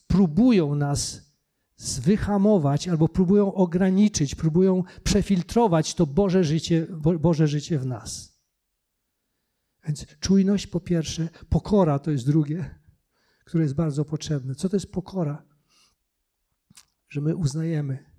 próbują 0.07 0.75
nas 0.75 1.30
wyhamować 1.81 2.88
albo 2.88 3.09
próbują 3.09 3.55
ograniczyć, 3.55 4.35
próbują 4.35 4.85
przefiltrować 5.05 5.95
to 5.95 6.07
Boże 6.07 6.45
życie, 6.45 6.87
Boże 7.21 7.49
życie 7.49 7.79
w 7.79 7.87
nas. 7.87 8.40
Więc 9.87 10.07
czujność 10.07 10.66
po 10.66 10.81
pierwsze, 10.81 11.29
pokora 11.49 11.99
to 11.99 12.11
jest 12.11 12.27
drugie, 12.27 12.81
które 13.45 13.62
jest 13.62 13.75
bardzo 13.75 14.05
potrzebne. 14.05 14.55
Co 14.55 14.69
to 14.69 14.77
jest 14.77 14.93
pokora? 14.93 15.47
Że 17.09 17.21
my 17.21 17.37
uznajemy, 17.37 18.12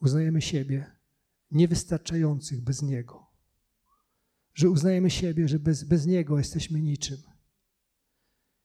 uznajemy 0.00 0.42
siebie 0.42 0.96
niewystarczających 1.50 2.60
bez 2.60 2.82
Niego. 2.82 3.26
Że 4.54 4.70
uznajemy 4.70 5.10
siebie, 5.10 5.48
że 5.48 5.58
bez, 5.58 5.84
bez 5.84 6.06
Niego 6.06 6.38
jesteśmy 6.38 6.80
niczym. 6.80 7.18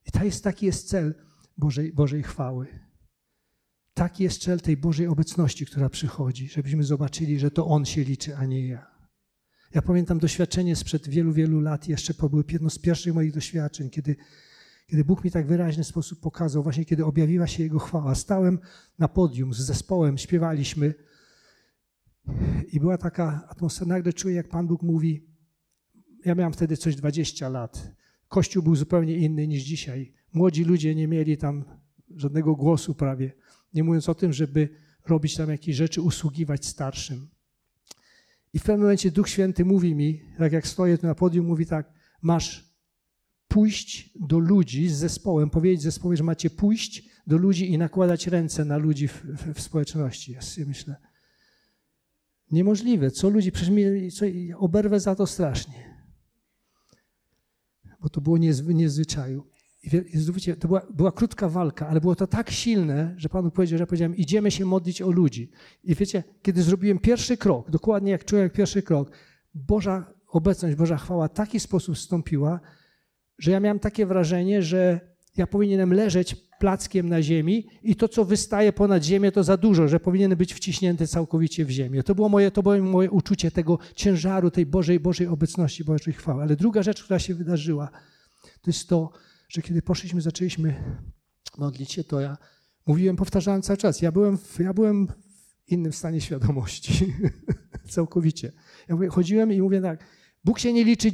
I 0.06 0.10
to 0.10 0.24
jest, 0.24 0.44
taki 0.44 0.66
jest 0.66 0.88
cel 0.88 1.14
Bożej, 1.56 1.92
Bożej 1.92 2.22
chwały. 2.22 2.91
Taki 3.94 4.24
jest 4.24 4.42
cel 4.42 4.60
tej 4.60 4.76
Bożej 4.76 5.06
obecności, 5.06 5.66
która 5.66 5.88
przychodzi, 5.88 6.48
żebyśmy 6.48 6.84
zobaczyli, 6.84 7.38
że 7.38 7.50
to 7.50 7.66
On 7.66 7.84
się 7.84 8.04
liczy, 8.04 8.36
a 8.36 8.46
nie 8.46 8.66
ja. 8.66 8.92
Ja 9.74 9.82
pamiętam 9.82 10.18
doświadczenie 10.18 10.76
sprzed 10.76 11.08
wielu, 11.08 11.32
wielu 11.32 11.60
lat, 11.60 11.88
jeszcze 11.88 12.14
to 12.14 12.28
było 12.28 12.42
jedno 12.52 12.70
z 12.70 12.78
pierwszych 12.78 13.14
moich 13.14 13.32
doświadczeń, 13.32 13.90
kiedy, 13.90 14.16
kiedy 14.86 15.04
Bóg 15.04 15.24
mi 15.24 15.30
tak 15.30 15.46
wyraźny 15.46 15.84
sposób 15.84 16.20
pokazał, 16.20 16.62
właśnie 16.62 16.84
kiedy 16.84 17.04
objawiła 17.04 17.46
się 17.46 17.62
Jego 17.62 17.78
chwała. 17.78 18.14
Stałem 18.14 18.58
na 18.98 19.08
podium 19.08 19.54
z 19.54 19.58
zespołem, 19.58 20.18
śpiewaliśmy 20.18 20.94
i 22.72 22.80
była 22.80 22.98
taka 22.98 23.48
atmosfera, 23.48 23.88
nagle 23.88 24.12
czuję, 24.12 24.34
jak 24.34 24.48
Pan 24.48 24.66
Bóg 24.66 24.82
mówi, 24.82 25.26
ja 26.24 26.34
miałem 26.34 26.52
wtedy 26.52 26.76
coś 26.76 26.96
20 26.96 27.48
lat, 27.48 27.92
Kościół 28.28 28.62
był 28.62 28.76
zupełnie 28.76 29.16
inny 29.16 29.48
niż 29.48 29.62
dzisiaj. 29.62 30.12
Młodzi 30.32 30.64
ludzie 30.64 30.94
nie 30.94 31.08
mieli 31.08 31.36
tam 31.36 31.64
żadnego 32.16 32.54
głosu 32.54 32.94
prawie, 32.94 33.32
nie 33.74 33.84
mówiąc 33.84 34.08
o 34.08 34.14
tym, 34.14 34.32
żeby 34.32 34.68
robić 35.06 35.36
tam 35.36 35.50
jakieś 35.50 35.76
rzeczy, 35.76 36.02
usługiwać 36.02 36.66
starszym. 36.66 37.28
I 38.52 38.58
w 38.58 38.62
pewnym 38.62 38.80
momencie 38.80 39.10
Duch 39.10 39.28
Święty 39.28 39.64
mówi 39.64 39.94
mi, 39.94 40.22
tak 40.38 40.52
jak 40.52 40.66
stoję 40.66 40.98
tu 40.98 41.06
na 41.06 41.14
podium, 41.14 41.46
mówi 41.46 41.66
tak, 41.66 41.92
masz 42.22 42.72
pójść 43.48 44.10
do 44.20 44.38
ludzi 44.38 44.88
z 44.88 44.96
zespołem, 44.96 45.50
powiedzieć 45.50 45.82
zespołowi, 45.82 46.16
że 46.16 46.24
macie 46.24 46.50
pójść 46.50 47.08
do 47.26 47.36
ludzi 47.36 47.72
i 47.72 47.78
nakładać 47.78 48.26
ręce 48.26 48.64
na 48.64 48.76
ludzi 48.76 49.08
w, 49.08 49.24
w, 49.24 49.54
w 49.54 49.60
społeczności. 49.60 50.32
Ja 50.32 50.66
myślę, 50.66 50.96
niemożliwe. 52.50 53.10
Co 53.10 53.28
ludzi, 53.28 53.52
przecież 53.52 53.70
mi, 53.70 54.12
co, 54.12 54.26
oberwę 54.58 55.00
za 55.00 55.14
to 55.14 55.26
strasznie. 55.26 56.06
Bo 58.00 58.08
to 58.08 58.20
było 58.20 58.38
niezwy, 58.38 58.74
niezwyczaju. 58.74 59.51
I 59.82 59.90
wiecie, 60.32 60.56
to 60.56 60.68
była, 60.68 60.86
była, 60.90 61.12
krótka 61.12 61.48
walka, 61.48 61.88
ale 61.88 62.00
było 62.00 62.16
to 62.16 62.26
tak 62.26 62.50
silne, 62.50 63.14
że 63.16 63.28
Panu 63.28 63.50
powiedział, 63.50 63.78
że 63.78 63.82
ja 63.82 63.86
powiedziałem, 63.86 64.16
idziemy 64.16 64.50
się 64.50 64.64
modlić 64.64 65.02
o 65.02 65.10
ludzi. 65.10 65.50
I 65.84 65.94
wiecie, 65.94 66.24
kiedy 66.42 66.62
zrobiłem 66.62 66.98
pierwszy 66.98 67.36
krok, 67.36 67.70
dokładnie 67.70 68.12
jak 68.12 68.24
czułem 68.24 68.42
jak 68.42 68.52
pierwszy 68.52 68.82
krok, 68.82 69.10
Boża 69.54 70.12
obecność, 70.28 70.76
Boża 70.76 70.96
chwała 70.96 71.28
w 71.28 71.32
taki 71.32 71.60
sposób 71.60 71.96
wstąpiła, 71.96 72.60
że 73.38 73.50
ja 73.50 73.60
miałem 73.60 73.78
takie 73.78 74.06
wrażenie, 74.06 74.62
że 74.62 75.00
ja 75.36 75.46
powinienem 75.46 75.92
leżeć 75.92 76.36
plackiem 76.58 77.08
na 77.08 77.22
ziemi 77.22 77.66
i 77.82 77.96
to, 77.96 78.08
co 78.08 78.24
wystaje 78.24 78.72
ponad 78.72 79.04
ziemię, 79.04 79.32
to 79.32 79.44
za 79.44 79.56
dużo, 79.56 79.88
że 79.88 80.00
powinien 80.00 80.36
być 80.36 80.54
wciśnięty 80.54 81.06
całkowicie 81.06 81.64
w 81.64 81.70
ziemię. 81.70 82.02
To 82.02 82.14
było 82.14 82.28
moje, 82.28 82.50
to 82.50 82.62
było 82.62 82.78
moje 82.78 83.10
uczucie 83.10 83.50
tego 83.50 83.78
ciężaru, 83.94 84.50
tej 84.50 84.66
Bożej, 84.66 85.00
Bożej 85.00 85.26
obecności, 85.26 85.84
Bożej 85.84 86.14
chwały. 86.14 86.42
Ale 86.42 86.56
druga 86.56 86.82
rzecz, 86.82 87.04
która 87.04 87.18
się 87.18 87.34
wydarzyła, 87.34 87.88
to 88.42 88.70
jest 88.70 88.88
to, 88.88 89.10
że 89.52 89.62
kiedy 89.62 89.82
poszliśmy, 89.82 90.20
zaczęliśmy 90.20 90.74
modlić 91.58 91.92
się, 91.92 92.04
to 92.04 92.20
ja 92.20 92.36
mówiłem, 92.86 93.16
powtarzałem 93.16 93.62
cały 93.62 93.76
czas, 93.76 94.02
ja 94.02 94.12
byłem 94.12 94.38
w, 94.38 94.58
ja 94.58 94.74
byłem 94.74 95.06
w 95.06 95.72
innym 95.72 95.92
stanie 95.92 96.20
świadomości, 96.20 97.14
całkowicie. 97.94 98.52
Ja 98.88 98.94
mówię, 98.94 99.08
chodziłem 99.08 99.52
i 99.52 99.62
mówię 99.62 99.80
tak, 99.80 100.04
Bóg 100.44 100.58
się 100.58 100.72
nie 100.72 100.84
liczy, 100.84 101.10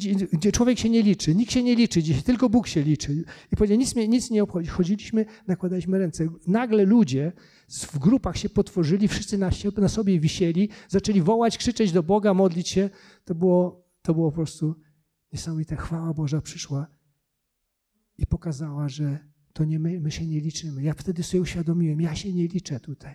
człowiek 0.53 0.79
się 0.79 0.91
nie 0.91 1.03
liczy, 1.03 1.35
nikt 1.35 1.53
się 1.53 1.63
nie 1.63 1.77
liczy 1.77 2.03
dzisiaj, 2.03 2.23
tylko 2.23 2.49
Bóg 2.49 2.67
się 2.67 2.83
liczy. 2.83 3.25
I 3.53 3.57
powiedział, 3.57 3.79
nic 3.79 3.97
mnie 3.97 4.09
nic 4.09 4.31
nie 4.31 4.43
obchodzi. 4.43 4.69
Chodziliśmy, 4.69 5.27
nakładaliśmy 5.47 5.99
ręce. 5.99 6.29
Nagle 6.47 6.85
ludzie 6.85 7.33
w 7.69 7.99
grupach 7.99 8.37
się 8.37 8.49
potworzyli, 8.49 9.09
wszyscy 9.09 9.39
na, 9.39 9.51
na 9.77 9.89
sobie 9.89 10.21
wisieli, 10.21 10.69
zaczęli 10.89 11.23
wołać, 11.23 11.59
krzyczeć 11.59 11.93
do 11.93 12.03
Boga, 12.03 12.35
modlić 12.35 12.69
się. 12.69 12.91
To 13.25 13.35
było, 13.35 13.85
to 14.03 14.15
było 14.15 14.31
po 14.31 14.37
prostu 14.37 14.75
niesamowite. 15.33 15.77
Chwała 15.77 16.15
Boża 16.15 16.41
przyszła 16.41 16.98
i 18.19 18.27
pokazała, 18.27 18.89
że 18.89 19.19
to 19.53 19.65
nie 19.65 19.79
my, 19.79 20.01
my 20.01 20.11
się 20.11 20.27
nie 20.27 20.41
liczymy. 20.41 20.83
Ja 20.83 20.95
wtedy 20.95 21.23
sobie 21.23 21.41
uświadomiłem, 21.41 22.01
ja 22.01 22.15
się 22.15 22.33
nie 22.33 22.49
liczę 22.49 22.81
tutaj. 22.81 23.15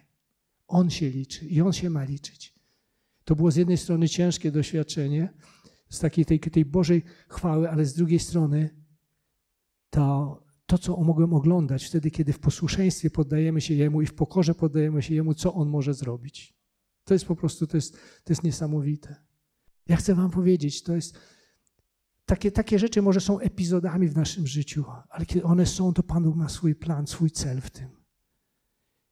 On 0.68 0.90
się 0.90 1.10
liczy 1.10 1.46
i 1.46 1.62
on 1.62 1.74
się 1.74 1.90
ma 1.90 2.04
liczyć. 2.04 2.54
To 3.26 3.36
było 3.36 3.52
z 3.52 3.56
jednej 3.56 3.78
strony 3.78 4.10
ciężkie 4.10 4.52
doświadczenie, 4.52 5.34
z 5.90 6.00
takiej 6.00 6.26
tej, 6.26 6.40
tej 6.40 6.66
Bożej 6.66 7.04
chwały, 7.30 7.70
ale 7.70 7.86
z 7.86 7.94
drugiej 7.94 8.20
strony 8.20 8.70
to, 9.90 10.44
to, 10.66 10.78
co 10.78 10.98
mogłem 10.98 11.34
oglądać 11.34 11.86
wtedy, 11.86 12.12
kiedy 12.12 12.34
w 12.34 12.40
posłuszeństwie 12.40 13.10
poddajemy 13.10 13.62
się 13.62 13.74
Jemu 13.74 14.02
i 14.02 14.06
w 14.06 14.14
pokorze 14.14 14.56
poddajemy 14.56 15.02
się 15.02 15.16
Jemu, 15.16 15.34
co 15.34 15.54
On 15.54 15.70
może 15.70 15.94
zrobić. 15.94 16.54
To 17.04 17.14
jest 17.14 17.26
po 17.26 17.36
prostu, 17.36 17.68
to 17.68 17.78
jest, 17.78 17.94
to 17.94 18.32
jest 18.34 18.44
niesamowite. 18.44 19.16
Ja 19.88 19.96
chcę 19.96 20.16
Wam 20.16 20.32
powiedzieć, 20.32 20.84
to 20.84 20.96
jest, 20.96 21.20
takie, 22.26 22.52
takie 22.52 22.80
rzeczy 22.80 23.02
może 23.02 23.22
są 23.22 23.40
epizodami 23.40 24.08
w 24.08 24.16
naszym 24.16 24.48
życiu, 24.48 24.86
ale 25.10 25.26
kiedy 25.26 25.44
one 25.44 25.66
są, 25.66 25.94
to 25.94 26.04
Pan 26.04 26.24
Bóg 26.24 26.36
ma 26.36 26.50
swój 26.50 26.76
plan, 26.76 27.08
swój 27.08 27.32
cel 27.32 27.62
w 27.62 27.70
tym. 27.70 27.90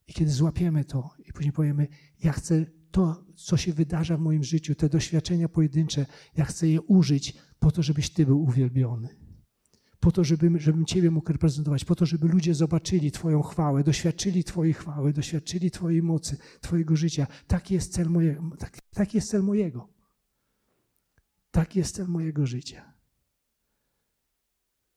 I 0.07 0.13
kiedy 0.13 0.31
złapiemy 0.31 0.85
to 0.85 1.09
i 1.25 1.33
później 1.33 1.53
powiemy, 1.53 1.87
ja 2.23 2.31
chcę 2.31 2.65
to, 2.91 3.25
co 3.35 3.57
się 3.57 3.73
wydarza 3.73 4.17
w 4.17 4.21
moim 4.21 4.43
życiu, 4.43 4.75
te 4.75 4.89
doświadczenia 4.89 5.49
pojedyncze, 5.49 6.05
ja 6.37 6.45
chcę 6.45 6.67
je 6.67 6.81
użyć 6.81 7.37
po 7.59 7.71
to, 7.71 7.83
żebyś 7.83 8.09
Ty 8.09 8.25
był 8.25 8.43
uwielbiony. 8.43 9.21
Po 9.99 10.11
to, 10.11 10.23
żebym, 10.23 10.59
żebym 10.59 10.85
Ciebie 10.85 11.11
mógł 11.11 11.31
reprezentować, 11.31 11.85
po 11.85 11.95
to, 11.95 12.05
żeby 12.05 12.27
ludzie 12.27 12.55
zobaczyli 12.55 13.11
Twoją 13.11 13.41
chwałę, 13.41 13.83
doświadczyli 13.83 14.43
Twojej 14.43 14.73
chwały, 14.73 15.13
doświadczyli 15.13 15.71
Twojej 15.71 16.01
mocy, 16.03 16.37
Twojego 16.61 16.95
życia. 16.95 17.27
Taki 17.47 17.73
jest 17.73 17.93
cel 17.93 18.09
mojego. 18.09 18.49
Tak, 18.59 18.81
taki 18.81 19.17
jest 19.17 19.29
cel 19.29 19.43
mojego. 19.43 19.89
Taki 21.51 21.79
jest 21.79 21.95
cel 21.95 22.07
mojego 22.07 22.45
życia. 22.45 22.93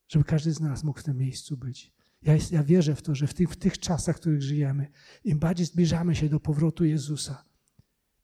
Żeby 0.09 0.25
każdy 0.25 0.53
z 0.53 0.61
nas 0.61 0.85
mógł 0.85 1.01
w 1.01 1.05
tym 1.05 1.17
miejscu 1.17 1.57
być. 1.57 1.93
Ja, 2.23 2.35
jest, 2.35 2.53
ja 2.53 2.63
wierzę 2.63 2.95
w 2.95 3.03
to, 3.03 3.15
że 3.15 3.27
w 3.27 3.35
tych, 3.35 3.51
w 3.51 3.57
tych 3.57 3.79
czasach, 3.79 4.17
w 4.17 4.21
których 4.21 4.43
żyjemy, 4.43 4.91
im 5.25 5.39
bardziej 5.39 5.67
zbliżamy 5.67 6.15
się 6.15 6.29
do 6.29 6.41
powrotu 6.41 6.85
Jezusa, 6.85 7.45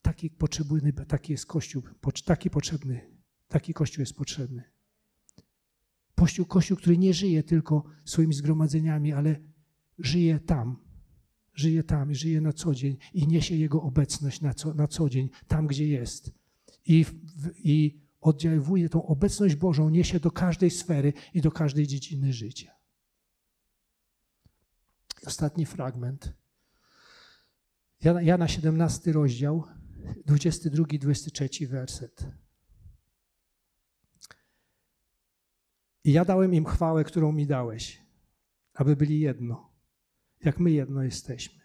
Taki 0.02 0.30
potrzebny, 0.30 0.92
taki 0.92 1.32
jest 1.32 1.46
Kościół, 1.46 1.82
taki 2.24 2.50
potrzebny, 2.50 3.00
taki 3.48 3.74
Kościół 3.74 4.02
jest 4.02 4.14
potrzebny. 4.14 4.62
Kościół, 6.14 6.46
Kościół, 6.46 6.76
który 6.76 6.98
nie 6.98 7.14
żyje 7.14 7.42
tylko 7.42 7.84
swoimi 8.04 8.34
zgromadzeniami, 8.34 9.12
ale 9.12 9.40
żyje 9.98 10.40
tam, 10.40 10.76
żyje 11.54 11.82
tam, 11.82 12.14
żyje 12.14 12.40
na 12.40 12.52
co 12.52 12.74
dzień 12.74 12.96
i 13.14 13.26
niesie 13.26 13.56
Jego 13.56 13.82
obecność 13.82 14.40
na 14.40 14.54
co, 14.54 14.74
na 14.74 14.88
co 14.88 15.08
dzień, 15.08 15.30
tam 15.48 15.66
gdzie 15.66 15.86
jest. 15.86 16.32
I, 16.86 17.06
I 17.56 18.00
oddziaływuje 18.20 18.88
tą 18.88 19.06
obecność 19.06 19.54
Bożą, 19.54 19.90
niesie 19.90 20.20
do 20.20 20.30
każdej 20.30 20.70
sfery 20.70 21.12
i 21.34 21.40
do 21.40 21.52
każdej 21.52 21.86
dziedziny 21.86 22.32
życia. 22.32 22.72
Ostatni 25.26 25.66
fragment. 25.66 26.32
Jana, 28.04 28.22
Jana 28.22 28.48
17 28.48 29.12
rozdział, 29.12 29.64
22-23 30.26 31.66
werset. 31.66 32.26
I 36.04 36.12
ja 36.12 36.24
dałem 36.24 36.54
im 36.54 36.64
chwałę, 36.64 37.04
którą 37.04 37.32
mi 37.32 37.46
dałeś, 37.46 38.02
aby 38.74 38.96
byli 38.96 39.20
jedno, 39.20 39.72
jak 40.44 40.58
my 40.58 40.70
jedno 40.70 41.02
jesteśmy. 41.02 41.60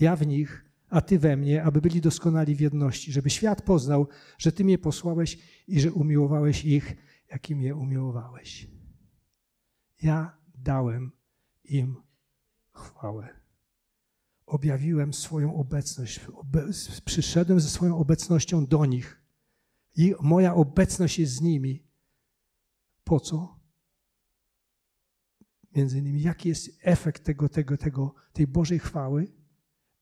Ja 0.00 0.16
w 0.16 0.26
nich, 0.26 0.65
a 0.88 1.00
Ty 1.00 1.18
we 1.18 1.36
mnie, 1.36 1.62
aby 1.62 1.80
byli 1.80 2.00
doskonali 2.00 2.56
w 2.56 2.60
jedności, 2.60 3.12
żeby 3.12 3.30
świat 3.30 3.62
poznał, 3.62 4.08
że 4.38 4.52
Ty 4.52 4.64
mnie 4.64 4.78
posłałeś 4.78 5.38
i 5.68 5.80
że 5.80 5.92
umiłowałeś 5.92 6.64
ich, 6.64 6.96
jak 7.30 7.50
mnie 7.50 7.74
umiłowałeś. 7.74 8.70
Ja 10.02 10.38
dałem 10.54 11.12
im 11.64 11.96
chwałę 12.72 13.46
objawiłem 14.46 15.14
swoją 15.14 15.54
obecność. 15.54 16.20
Przyszedłem 17.04 17.60
ze 17.60 17.68
swoją 17.68 17.98
obecnością 17.98 18.66
do 18.66 18.84
nich. 18.84 19.22
I 19.96 20.14
moja 20.20 20.54
obecność 20.54 21.18
jest 21.18 21.32
z 21.32 21.40
nimi. 21.40 21.86
Po 23.04 23.20
co? 23.20 23.60
Między 25.74 25.98
innymi, 25.98 26.22
jaki 26.22 26.48
jest 26.48 26.70
efekt 26.82 27.24
tego, 27.24 27.48
tego, 27.48 27.76
tego, 27.76 28.14
tej 28.32 28.46
Bożej 28.46 28.78
chwały, 28.78 29.32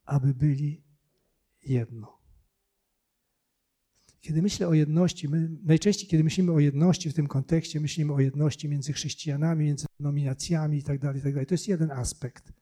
aby 0.04 0.34
byli 0.34 0.84
jedno. 1.62 2.18
Kiedy 4.20 4.42
myślę 4.42 4.68
o 4.68 4.74
jedności, 4.74 5.28
my 5.28 5.50
najczęściej, 5.64 6.08
kiedy 6.08 6.24
myślimy 6.24 6.52
o 6.52 6.60
jedności 6.60 7.10
w 7.10 7.14
tym 7.14 7.26
kontekście, 7.26 7.80
myślimy 7.80 8.12
o 8.12 8.20
jedności 8.20 8.68
między 8.68 8.92
chrześcijanami, 8.92 9.64
między 9.64 9.86
nominacjami 10.00 10.76
itd., 10.76 10.98
tak 10.98 11.16
itd. 11.16 11.40
Tak 11.40 11.48
to 11.48 11.54
jest 11.54 11.68
jeden 11.68 11.90
aspekt 11.90 12.52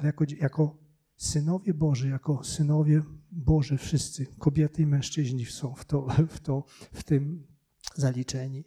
ale 0.00 0.06
jako, 0.06 0.24
jako 0.36 0.78
synowie 1.16 1.74
Boży, 1.74 2.08
jako 2.08 2.44
synowie 2.44 3.02
Boże 3.30 3.78
wszyscy, 3.78 4.26
kobiety 4.26 4.82
i 4.82 4.86
mężczyźni 4.86 5.46
są 5.46 5.74
w, 5.74 5.84
to, 5.84 6.06
w, 6.28 6.40
to, 6.40 6.64
w 6.92 7.02
tym 7.02 7.46
zaliczeni. 7.94 8.64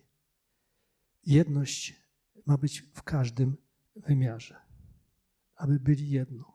Jedność 1.26 1.96
ma 2.46 2.58
być 2.58 2.80
w 2.80 3.04
każdym 3.04 3.58
wymiarze, 3.96 4.56
aby 5.56 5.80
byli 5.80 6.10
jedno. 6.10 6.53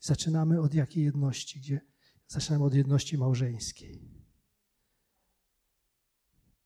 Zaczynamy 0.00 0.60
od 0.60 0.74
jakiej 0.74 1.04
jedności? 1.04 1.60
Gdzie? 1.60 1.80
Zaczynamy 2.26 2.64
od 2.64 2.74
jedności 2.74 3.18
małżeńskiej. 3.18 4.18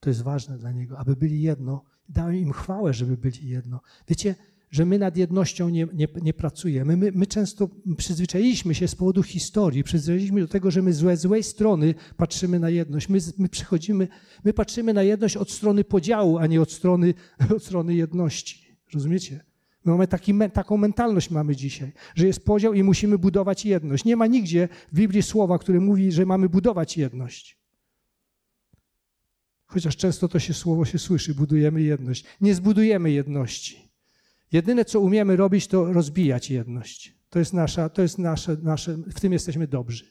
To 0.01 0.11
jest 0.11 0.23
ważne 0.23 0.59
dla 0.59 0.73
Niego, 0.73 0.99
aby 0.99 1.17
byli 1.17 1.43
jedno. 1.43 1.85
Dałem 2.09 2.37
im 2.37 2.53
chwałę, 2.53 2.95
żeby 2.95 3.17
byli 3.17 3.49
jedno. 3.49 3.81
Wiecie, 4.09 4.35
że 4.71 4.85
my 4.87 4.99
nad 4.99 5.17
jednością 5.17 5.69
nie, 5.69 5.87
nie, 5.95 6.09
nie 6.23 6.35
pracujemy. 6.35 6.97
My, 6.97 7.13
my, 7.15 7.27
często 7.27 7.71
przyzwyczailiśmy 7.97 8.75
się 8.75 8.89
z 8.89 8.95
powodu 8.95 9.23
historii, 9.23 9.85
przyzwyczailiśmy 9.85 10.41
do 10.41 10.49
tego, 10.49 10.71
że 10.71 10.83
my 10.83 10.93
z 10.93 11.21
złej 11.21 11.43
strony 11.43 11.95
patrzymy 12.17 12.59
na 12.59 12.71
jedność. 12.71 13.09
My, 13.09 13.19
my 13.39 13.49
przychodzimy, 13.49 14.09
my 14.45 14.53
patrzymy 14.53 14.93
na 14.93 15.03
jedność 15.03 15.37
od 15.37 15.51
strony 15.51 15.85
podziału, 15.85 16.39
a 16.39 16.47
nie 16.47 16.61
od 16.61 16.73
strony, 16.73 17.15
od 17.57 17.65
strony 17.65 17.95
jedności. 17.95 18.77
Rozumiecie? 18.95 19.52
My 19.85 19.93
mamy 19.93 20.07
taki, 20.07 20.35
taką 20.53 20.77
mentalność 20.77 21.31
mamy 21.31 21.57
dzisiaj, 21.57 21.93
że 22.15 22.27
jest 22.27 22.45
podział 22.45 22.75
i 22.75 22.83
musimy 22.83 23.19
budować 23.19 23.65
jedność. 23.65 24.05
Nie 24.05 24.17
ma 24.17 24.27
nigdzie 24.27 24.69
w 24.93 24.95
Biblii 24.95 25.23
słowa, 25.23 25.59
które 25.59 25.81
mówi, 25.81 26.13
że 26.13 26.27
mamy 26.27 26.49
budować 26.49 26.97
jedność. 26.97 27.59
Chociaż 29.67 29.97
często 29.97 30.29
to 30.29 30.39
się 30.39 30.55
słowo 30.55 30.85
się 30.85 30.99
słyszy, 30.99 31.35
budujemy 31.35 31.83
jedność. 31.83 32.25
Nie 32.41 32.55
zbudujemy 32.55 33.11
jedności. 33.11 33.93
Jedyne, 34.53 34.85
co 34.85 35.01
umiemy 35.01 35.37
robić, 35.37 35.67
to 35.67 35.93
rozbijać 35.93 36.51
jedność. 36.51 37.15
To 37.31 37.39
jest 37.39 37.53
nasza, 37.53 37.89
to 37.89 38.03
jest 38.03 38.19
nasze, 38.19 38.57
nasze, 38.63 38.97
w 38.97 39.21
tym 39.21 39.33
jesteśmy 39.33 39.67
dobrzy. 39.67 40.05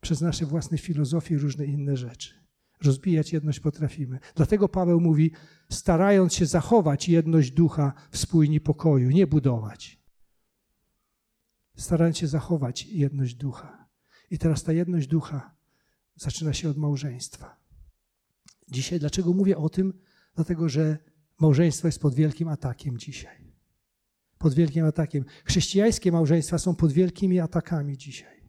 Przez 0.00 0.20
nasze 0.20 0.46
własne 0.46 0.78
filozofie 0.78 1.34
i 1.34 1.38
różne 1.38 1.64
inne 1.64 1.96
rzeczy. 1.96 2.43
Rozbijać 2.84 3.32
jedność 3.32 3.60
potrafimy. 3.60 4.18
Dlatego 4.34 4.68
Paweł 4.68 5.00
mówi, 5.00 5.32
starając 5.70 6.34
się 6.34 6.46
zachować 6.46 7.08
jedność 7.08 7.50
ducha 7.50 7.92
w 8.10 8.18
spójni 8.18 8.60
pokoju, 8.60 9.10
nie 9.10 9.26
budować. 9.26 10.00
Starając 11.76 12.18
się 12.18 12.26
zachować 12.26 12.86
jedność 12.86 13.34
ducha. 13.34 13.88
I 14.30 14.38
teraz 14.38 14.62
ta 14.62 14.72
jedność 14.72 15.06
ducha 15.06 15.54
zaczyna 16.16 16.52
się 16.52 16.70
od 16.70 16.76
małżeństwa. 16.76 17.56
Dzisiaj, 18.68 19.00
dlaczego 19.00 19.32
mówię 19.32 19.56
o 19.56 19.68
tym? 19.68 19.92
Dlatego, 20.34 20.68
że 20.68 20.98
małżeństwo 21.40 21.88
jest 21.88 22.00
pod 22.00 22.14
wielkim 22.14 22.48
atakiem 22.48 22.98
dzisiaj. 22.98 23.54
Pod 24.38 24.54
wielkim 24.54 24.84
atakiem. 24.84 25.24
Chrześcijańskie 25.44 26.12
małżeństwa 26.12 26.58
są 26.58 26.74
pod 26.74 26.92
wielkimi 26.92 27.40
atakami 27.40 27.98
dzisiaj. 27.98 28.43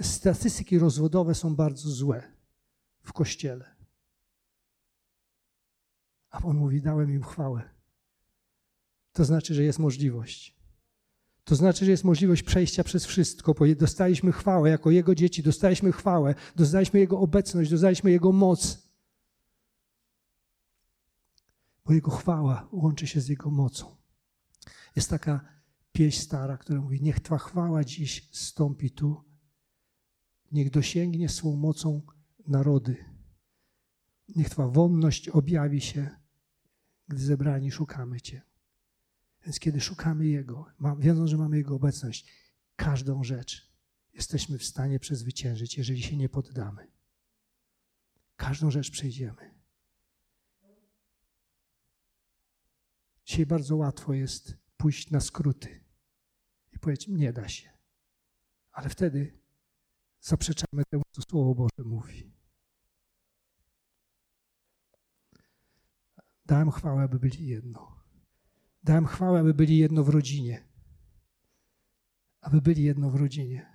Statystyki 0.00 0.78
rozwodowe 0.78 1.34
są 1.34 1.56
bardzo 1.56 1.90
złe 1.90 2.32
w 3.02 3.12
kościele. 3.12 3.76
A 6.30 6.42
on 6.42 6.56
mówi: 6.56 6.82
Dałem 6.82 7.10
im 7.10 7.22
chwałę. 7.22 7.62
To 9.12 9.24
znaczy, 9.24 9.54
że 9.54 9.62
jest 9.62 9.78
możliwość. 9.78 10.60
To 11.44 11.56
znaczy, 11.56 11.84
że 11.84 11.90
jest 11.90 12.04
możliwość 12.04 12.42
przejścia 12.42 12.84
przez 12.84 13.06
wszystko, 13.06 13.54
bo 13.54 13.64
dostaliśmy 13.74 14.32
chwałę 14.32 14.70
jako 14.70 14.90
Jego 14.90 15.14
dzieci, 15.14 15.42
dostaliśmy 15.42 15.92
chwałę, 15.92 16.34
dostaliśmy 16.56 17.00
Jego 17.00 17.18
obecność, 17.18 17.70
dostaliśmy 17.70 18.10
Jego 18.10 18.32
moc. 18.32 18.88
Bo 21.84 21.92
Jego 21.92 22.10
chwała 22.10 22.68
łączy 22.72 23.06
się 23.06 23.20
z 23.20 23.28
Jego 23.28 23.50
mocą. 23.50 23.96
Jest 24.96 25.10
taka 25.10 25.40
pieśń 25.92 26.20
stara, 26.20 26.56
która 26.56 26.80
mówi: 26.80 27.02
Niech 27.02 27.20
Twa 27.20 27.38
chwała 27.38 27.84
dziś 27.84 28.28
stąpi 28.32 28.90
tu, 28.90 29.29
niech 30.50 30.70
dosięgnie 30.70 31.28
swą 31.28 31.56
mocą 31.56 32.02
narody. 32.46 33.04
Niech 34.36 34.50
Twa 34.50 34.68
wonność 34.68 35.28
objawi 35.28 35.80
się, 35.80 36.10
gdy 37.08 37.22
zebrani 37.22 37.70
szukamy 37.70 38.20
Cię. 38.20 38.42
Więc 39.44 39.60
kiedy 39.60 39.80
szukamy 39.80 40.26
Jego, 40.26 40.66
wiedząc, 40.98 41.30
że 41.30 41.36
mamy 41.36 41.56
Jego 41.56 41.74
obecność, 41.74 42.26
każdą 42.76 43.24
rzecz 43.24 43.70
jesteśmy 44.12 44.58
w 44.58 44.64
stanie 44.64 44.98
przezwyciężyć, 44.98 45.78
jeżeli 45.78 46.02
się 46.02 46.16
nie 46.16 46.28
poddamy. 46.28 46.86
Każdą 48.36 48.70
rzecz 48.70 48.90
przejdziemy. 48.90 49.54
Dzisiaj 53.24 53.46
bardzo 53.46 53.76
łatwo 53.76 54.14
jest 54.14 54.56
pójść 54.76 55.10
na 55.10 55.20
skróty 55.20 55.84
i 56.72 56.78
powiedzieć, 56.78 57.08
nie 57.08 57.32
da 57.32 57.48
się. 57.48 57.70
Ale 58.72 58.88
wtedy 58.88 59.39
zaprzeczamy 60.20 60.82
temu, 60.90 61.02
co 61.10 61.22
Słowo 61.22 61.54
Boże 61.54 61.88
mówi. 61.88 62.32
Dałem 66.46 66.70
chwałę, 66.70 67.02
aby 67.02 67.18
byli 67.18 67.46
jedno. 67.46 67.96
Dałem 68.82 69.06
chwałę, 69.06 69.40
aby 69.40 69.54
byli 69.54 69.78
jedno 69.78 70.04
w 70.04 70.08
rodzinie. 70.08 70.68
Aby 72.40 72.60
byli 72.60 72.82
jedno 72.82 73.10
w 73.10 73.14
rodzinie. 73.14 73.70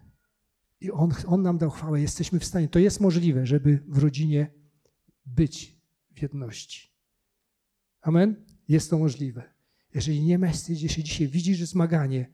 I 0.80 0.92
on, 0.92 1.14
on 1.28 1.42
nam 1.42 1.58
dał 1.58 1.70
chwałę. 1.70 2.02
Jesteśmy 2.02 2.40
w 2.40 2.46
stanie. 2.46 2.70
To 2.70 2.80
jest 2.80 3.00
możliwe, 3.00 3.46
żeby 3.46 3.84
w 3.88 3.98
rodzinie 3.98 4.54
być 5.26 5.82
w 6.12 6.22
jedności. 6.22 6.96
Amen? 8.02 8.46
Jest 8.68 8.90
to 8.90 8.98
możliwe. 8.98 9.54
Jeżeli 9.94 10.24
nie 10.24 10.40
masz, 10.40 10.70
jeśli 10.70 11.04
dzisiaj 11.04 11.28
widzisz 11.28 11.60
zmaganie, 11.60 12.34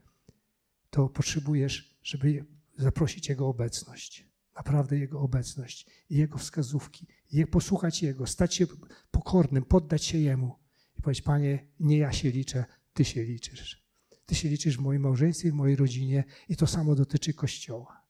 to 0.89 1.09
potrzebujesz, 1.09 1.99
żeby 2.03 2.45
zaprosić 2.77 3.29
Jego 3.29 3.47
obecność. 3.47 4.27
Naprawdę 4.55 4.97
Jego 4.97 5.19
obecność 5.19 5.85
i 6.09 6.15
Jego 6.15 6.37
wskazówki. 6.37 7.07
I 7.31 7.47
posłuchać 7.47 8.03
Jego, 8.03 8.27
stać 8.27 8.55
się 8.55 8.67
pokornym, 9.11 9.65
poddać 9.65 10.03
się 10.03 10.17
Jemu 10.17 10.59
i 10.99 11.01
powiedzieć, 11.01 11.25
Panie, 11.25 11.67
nie 11.79 11.97
ja 11.97 12.11
się 12.11 12.31
liczę, 12.31 12.65
Ty 12.93 13.05
się 13.05 13.23
liczysz. 13.23 13.85
Ty 14.25 14.35
się 14.35 14.49
liczysz 14.49 14.77
w 14.77 14.81
moim 14.81 15.01
małżeństwie, 15.01 15.51
w 15.51 15.53
mojej 15.53 15.75
rodzinie 15.75 16.23
i 16.49 16.55
to 16.55 16.67
samo 16.67 16.95
dotyczy 16.95 17.33
Kościoła. 17.33 18.01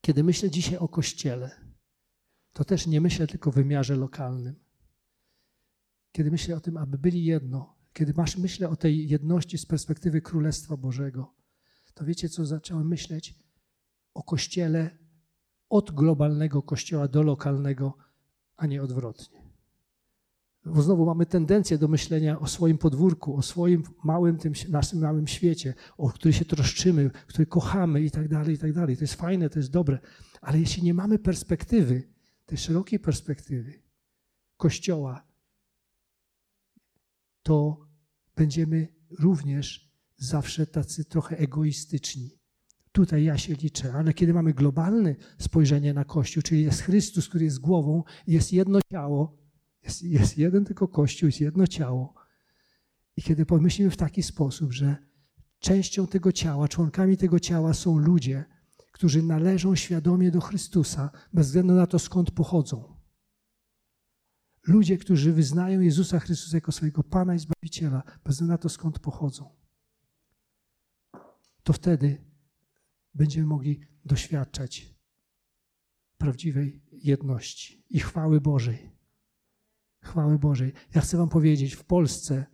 Kiedy 0.00 0.24
myślę 0.24 0.50
dzisiaj 0.50 0.78
o 0.78 0.88
Kościele, 0.88 1.50
to 2.52 2.64
też 2.64 2.86
nie 2.86 3.00
myślę 3.00 3.26
tylko 3.26 3.50
w 3.50 3.54
wymiarze 3.54 3.96
lokalnym. 3.96 4.54
Kiedy 6.12 6.30
myślę 6.30 6.56
o 6.56 6.60
tym, 6.60 6.76
aby 6.76 6.98
byli 6.98 7.24
jedno, 7.24 7.76
kiedy 7.92 8.14
masz, 8.16 8.36
myślę 8.36 8.68
o 8.68 8.76
tej 8.76 9.08
jedności 9.08 9.58
z 9.58 9.66
perspektywy 9.66 10.20
Królestwa 10.20 10.76
Bożego, 10.76 11.34
to 11.96 12.04
wiecie, 12.04 12.28
co 12.28 12.46
zacząłem 12.46 12.88
myśleć? 12.88 13.34
O 14.14 14.22
Kościele 14.22 14.98
od 15.68 15.90
globalnego 15.90 16.62
Kościoła 16.62 17.08
do 17.08 17.22
lokalnego, 17.22 17.96
a 18.56 18.66
nie 18.66 18.82
odwrotnie. 18.82 19.42
Bo 20.64 20.82
znowu 20.82 21.06
mamy 21.06 21.26
tendencję 21.26 21.78
do 21.78 21.88
myślenia 21.88 22.40
o 22.40 22.46
swoim 22.46 22.78
podwórku, 22.78 23.36
o 23.36 23.42
swoim 23.42 23.82
małym, 24.04 24.38
tym 24.38 24.52
naszym 24.68 24.98
małym 25.00 25.26
świecie, 25.26 25.74
o 25.96 26.08
który 26.08 26.32
się 26.34 26.44
troszczymy, 26.44 27.10
który 27.10 27.46
kochamy 27.46 28.02
i 28.02 28.10
tak 28.10 28.28
dalej, 28.28 28.54
i 28.54 28.58
tak 28.58 28.72
dalej. 28.72 28.96
To 28.96 29.04
jest 29.04 29.14
fajne, 29.14 29.50
to 29.50 29.58
jest 29.58 29.70
dobre. 29.70 29.98
Ale 30.40 30.60
jeśli 30.60 30.82
nie 30.82 30.94
mamy 30.94 31.18
perspektywy, 31.18 32.08
tej 32.46 32.58
szerokiej 32.58 32.98
perspektywy 33.00 33.82
Kościoła, 34.56 35.26
to 37.42 37.86
będziemy 38.36 38.88
również 39.18 39.85
zawsze 40.16 40.66
tacy 40.66 41.04
trochę 41.04 41.38
egoistyczni. 41.38 42.30
Tutaj 42.92 43.24
ja 43.24 43.38
się 43.38 43.54
liczę, 43.54 43.92
ale 43.92 44.14
kiedy 44.14 44.34
mamy 44.34 44.54
globalne 44.54 45.16
spojrzenie 45.38 45.94
na 45.94 46.04
Kościół, 46.04 46.42
czyli 46.42 46.62
jest 46.62 46.80
Chrystus, 46.80 47.28
który 47.28 47.44
jest 47.44 47.58
głową, 47.58 48.02
jest 48.26 48.52
jedno 48.52 48.78
ciało, 48.92 49.38
jest, 49.82 50.02
jest 50.02 50.38
jeden 50.38 50.64
tylko 50.64 50.88
Kościół, 50.88 51.26
jest 51.26 51.40
jedno 51.40 51.66
ciało. 51.66 52.14
I 53.16 53.22
kiedy 53.22 53.46
pomyślimy 53.46 53.90
w 53.90 53.96
taki 53.96 54.22
sposób, 54.22 54.72
że 54.72 54.96
częścią 55.58 56.06
tego 56.06 56.32
ciała, 56.32 56.68
członkami 56.68 57.16
tego 57.16 57.40
ciała 57.40 57.74
są 57.74 57.98
ludzie, 57.98 58.44
którzy 58.92 59.22
należą 59.22 59.74
świadomie 59.74 60.30
do 60.30 60.40
Chrystusa, 60.40 61.10
bez 61.32 61.46
względu 61.46 61.74
na 61.74 61.86
to, 61.86 61.98
skąd 61.98 62.30
pochodzą. 62.30 62.96
Ludzie, 64.66 64.98
którzy 64.98 65.32
wyznają 65.32 65.80
Jezusa 65.80 66.18
Chrystusa 66.18 66.56
jako 66.56 66.72
swojego 66.72 67.02
Pana 67.02 67.34
i 67.34 67.38
Zbawiciela, 67.38 68.02
bez 68.24 68.34
względu 68.34 68.52
na 68.52 68.58
to, 68.58 68.68
skąd 68.68 68.98
pochodzą. 68.98 69.65
To 71.66 71.72
wtedy 71.72 72.24
będziemy 73.14 73.46
mogli 73.46 73.80
doświadczać 74.04 74.94
prawdziwej 76.18 76.80
jedności 76.92 77.84
i 77.90 78.00
chwały 78.00 78.40
Bożej 78.40 78.96
chwały 80.06 80.38
Bożej. 80.38 80.72
Ja 80.94 81.00
chcę 81.00 81.16
wam 81.16 81.28
powiedzieć, 81.28 81.74
w 81.74 81.84
Polsce 81.84 82.46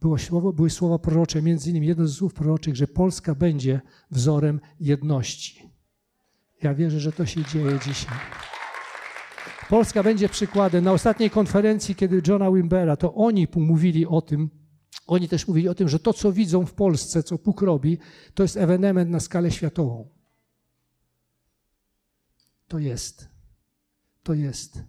było 0.00 0.18
słowo, 0.18 0.52
były 0.52 0.70
słowa 0.70 0.98
prorocze, 0.98 1.42
między 1.42 1.70
innymi 1.70 1.86
jedno 1.86 2.06
z 2.06 2.16
słów 2.16 2.34
proroczych, 2.34 2.76
że 2.76 2.86
Polska 2.86 3.34
będzie 3.34 3.80
wzorem 4.10 4.60
jedności. 4.80 5.70
Ja 6.62 6.74
wierzę, 6.74 7.00
że 7.00 7.12
to 7.12 7.26
się 7.26 7.44
dzieje 7.44 7.78
dzisiaj. 7.86 8.16
Polska 9.68 10.02
będzie 10.02 10.28
przykładem. 10.28 10.84
Na 10.84 10.92
ostatniej 10.92 11.30
konferencji, 11.30 11.94
kiedy 11.94 12.22
Johna 12.26 12.52
Wimbera, 12.52 12.96
to 12.96 13.14
oni 13.14 13.48
mówili 13.56 14.06
o 14.06 14.22
tym, 14.22 14.50
oni 15.06 15.28
też 15.28 15.48
mówili 15.48 15.68
o 15.68 15.74
tym, 15.74 15.88
że 15.88 15.98
to, 15.98 16.12
co 16.12 16.32
widzą 16.32 16.66
w 16.66 16.74
Polsce, 16.74 17.22
co 17.22 17.38
Bóg 17.38 17.62
robi, 17.62 17.98
to 18.34 18.42
jest 18.42 18.56
ewenement 18.56 19.10
na 19.10 19.20
skalę 19.20 19.50
światową. 19.50 20.08
To 22.68 22.78
jest. 22.78 23.28
To 24.22 24.34
jest 24.34 24.82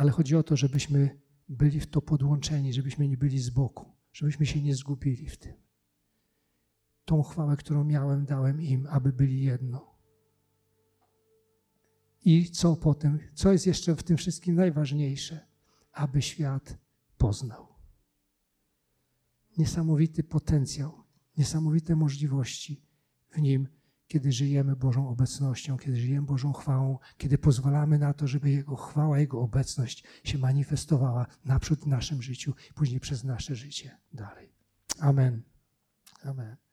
ale 0.00 0.10
chodzi 0.10 0.36
o 0.36 0.42
to, 0.42 0.56
żebyśmy 0.56 1.20
byli 1.48 1.80
w 1.80 1.86
to 1.86 2.02
podłączeni, 2.02 2.72
żebyśmy 2.72 3.08
nie 3.08 3.16
byli 3.16 3.38
z 3.38 3.50
boku, 3.50 3.92
żebyśmy 4.12 4.46
się 4.46 4.62
nie 4.62 4.74
zgubili 4.74 5.28
w 5.28 5.36
tym. 5.36 5.52
Tą 7.04 7.22
chwałę, 7.22 7.56
którą 7.56 7.84
miałem, 7.84 8.24
dałem 8.24 8.62
im, 8.62 8.86
aby 8.90 9.12
byli 9.12 9.42
jedno. 9.42 9.94
I 12.24 12.50
co 12.50 12.76
potem? 12.76 13.18
Co 13.34 13.52
jest 13.52 13.66
jeszcze 13.66 13.96
w 13.96 14.02
tym 14.02 14.16
wszystkim 14.16 14.54
najważniejsze? 14.54 15.50
aby 15.92 16.22
świat 16.22 16.78
poznał. 17.18 17.69
Niesamowity 19.58 20.24
potencjał, 20.24 21.04
niesamowite 21.38 21.96
możliwości 21.96 22.82
w 23.30 23.40
nim, 23.40 23.68
kiedy 24.06 24.32
żyjemy 24.32 24.76
Bożą 24.76 25.08
obecnością, 25.08 25.78
kiedy 25.78 25.96
żyjemy 25.96 26.26
Bożą 26.26 26.52
chwałą, 26.52 26.98
kiedy 27.18 27.38
pozwalamy 27.38 27.98
na 27.98 28.14
to, 28.14 28.26
żeby 28.26 28.50
Jego 28.50 28.76
chwała, 28.76 29.18
Jego 29.18 29.40
obecność 29.40 30.04
się 30.24 30.38
manifestowała 30.38 31.26
naprzód 31.44 31.80
w 31.80 31.86
naszym 31.86 32.22
życiu, 32.22 32.54
później 32.74 33.00
przez 33.00 33.24
nasze 33.24 33.56
życie 33.56 33.98
dalej. 34.12 34.52
Amen. 35.00 35.42
Amen. 36.24 36.60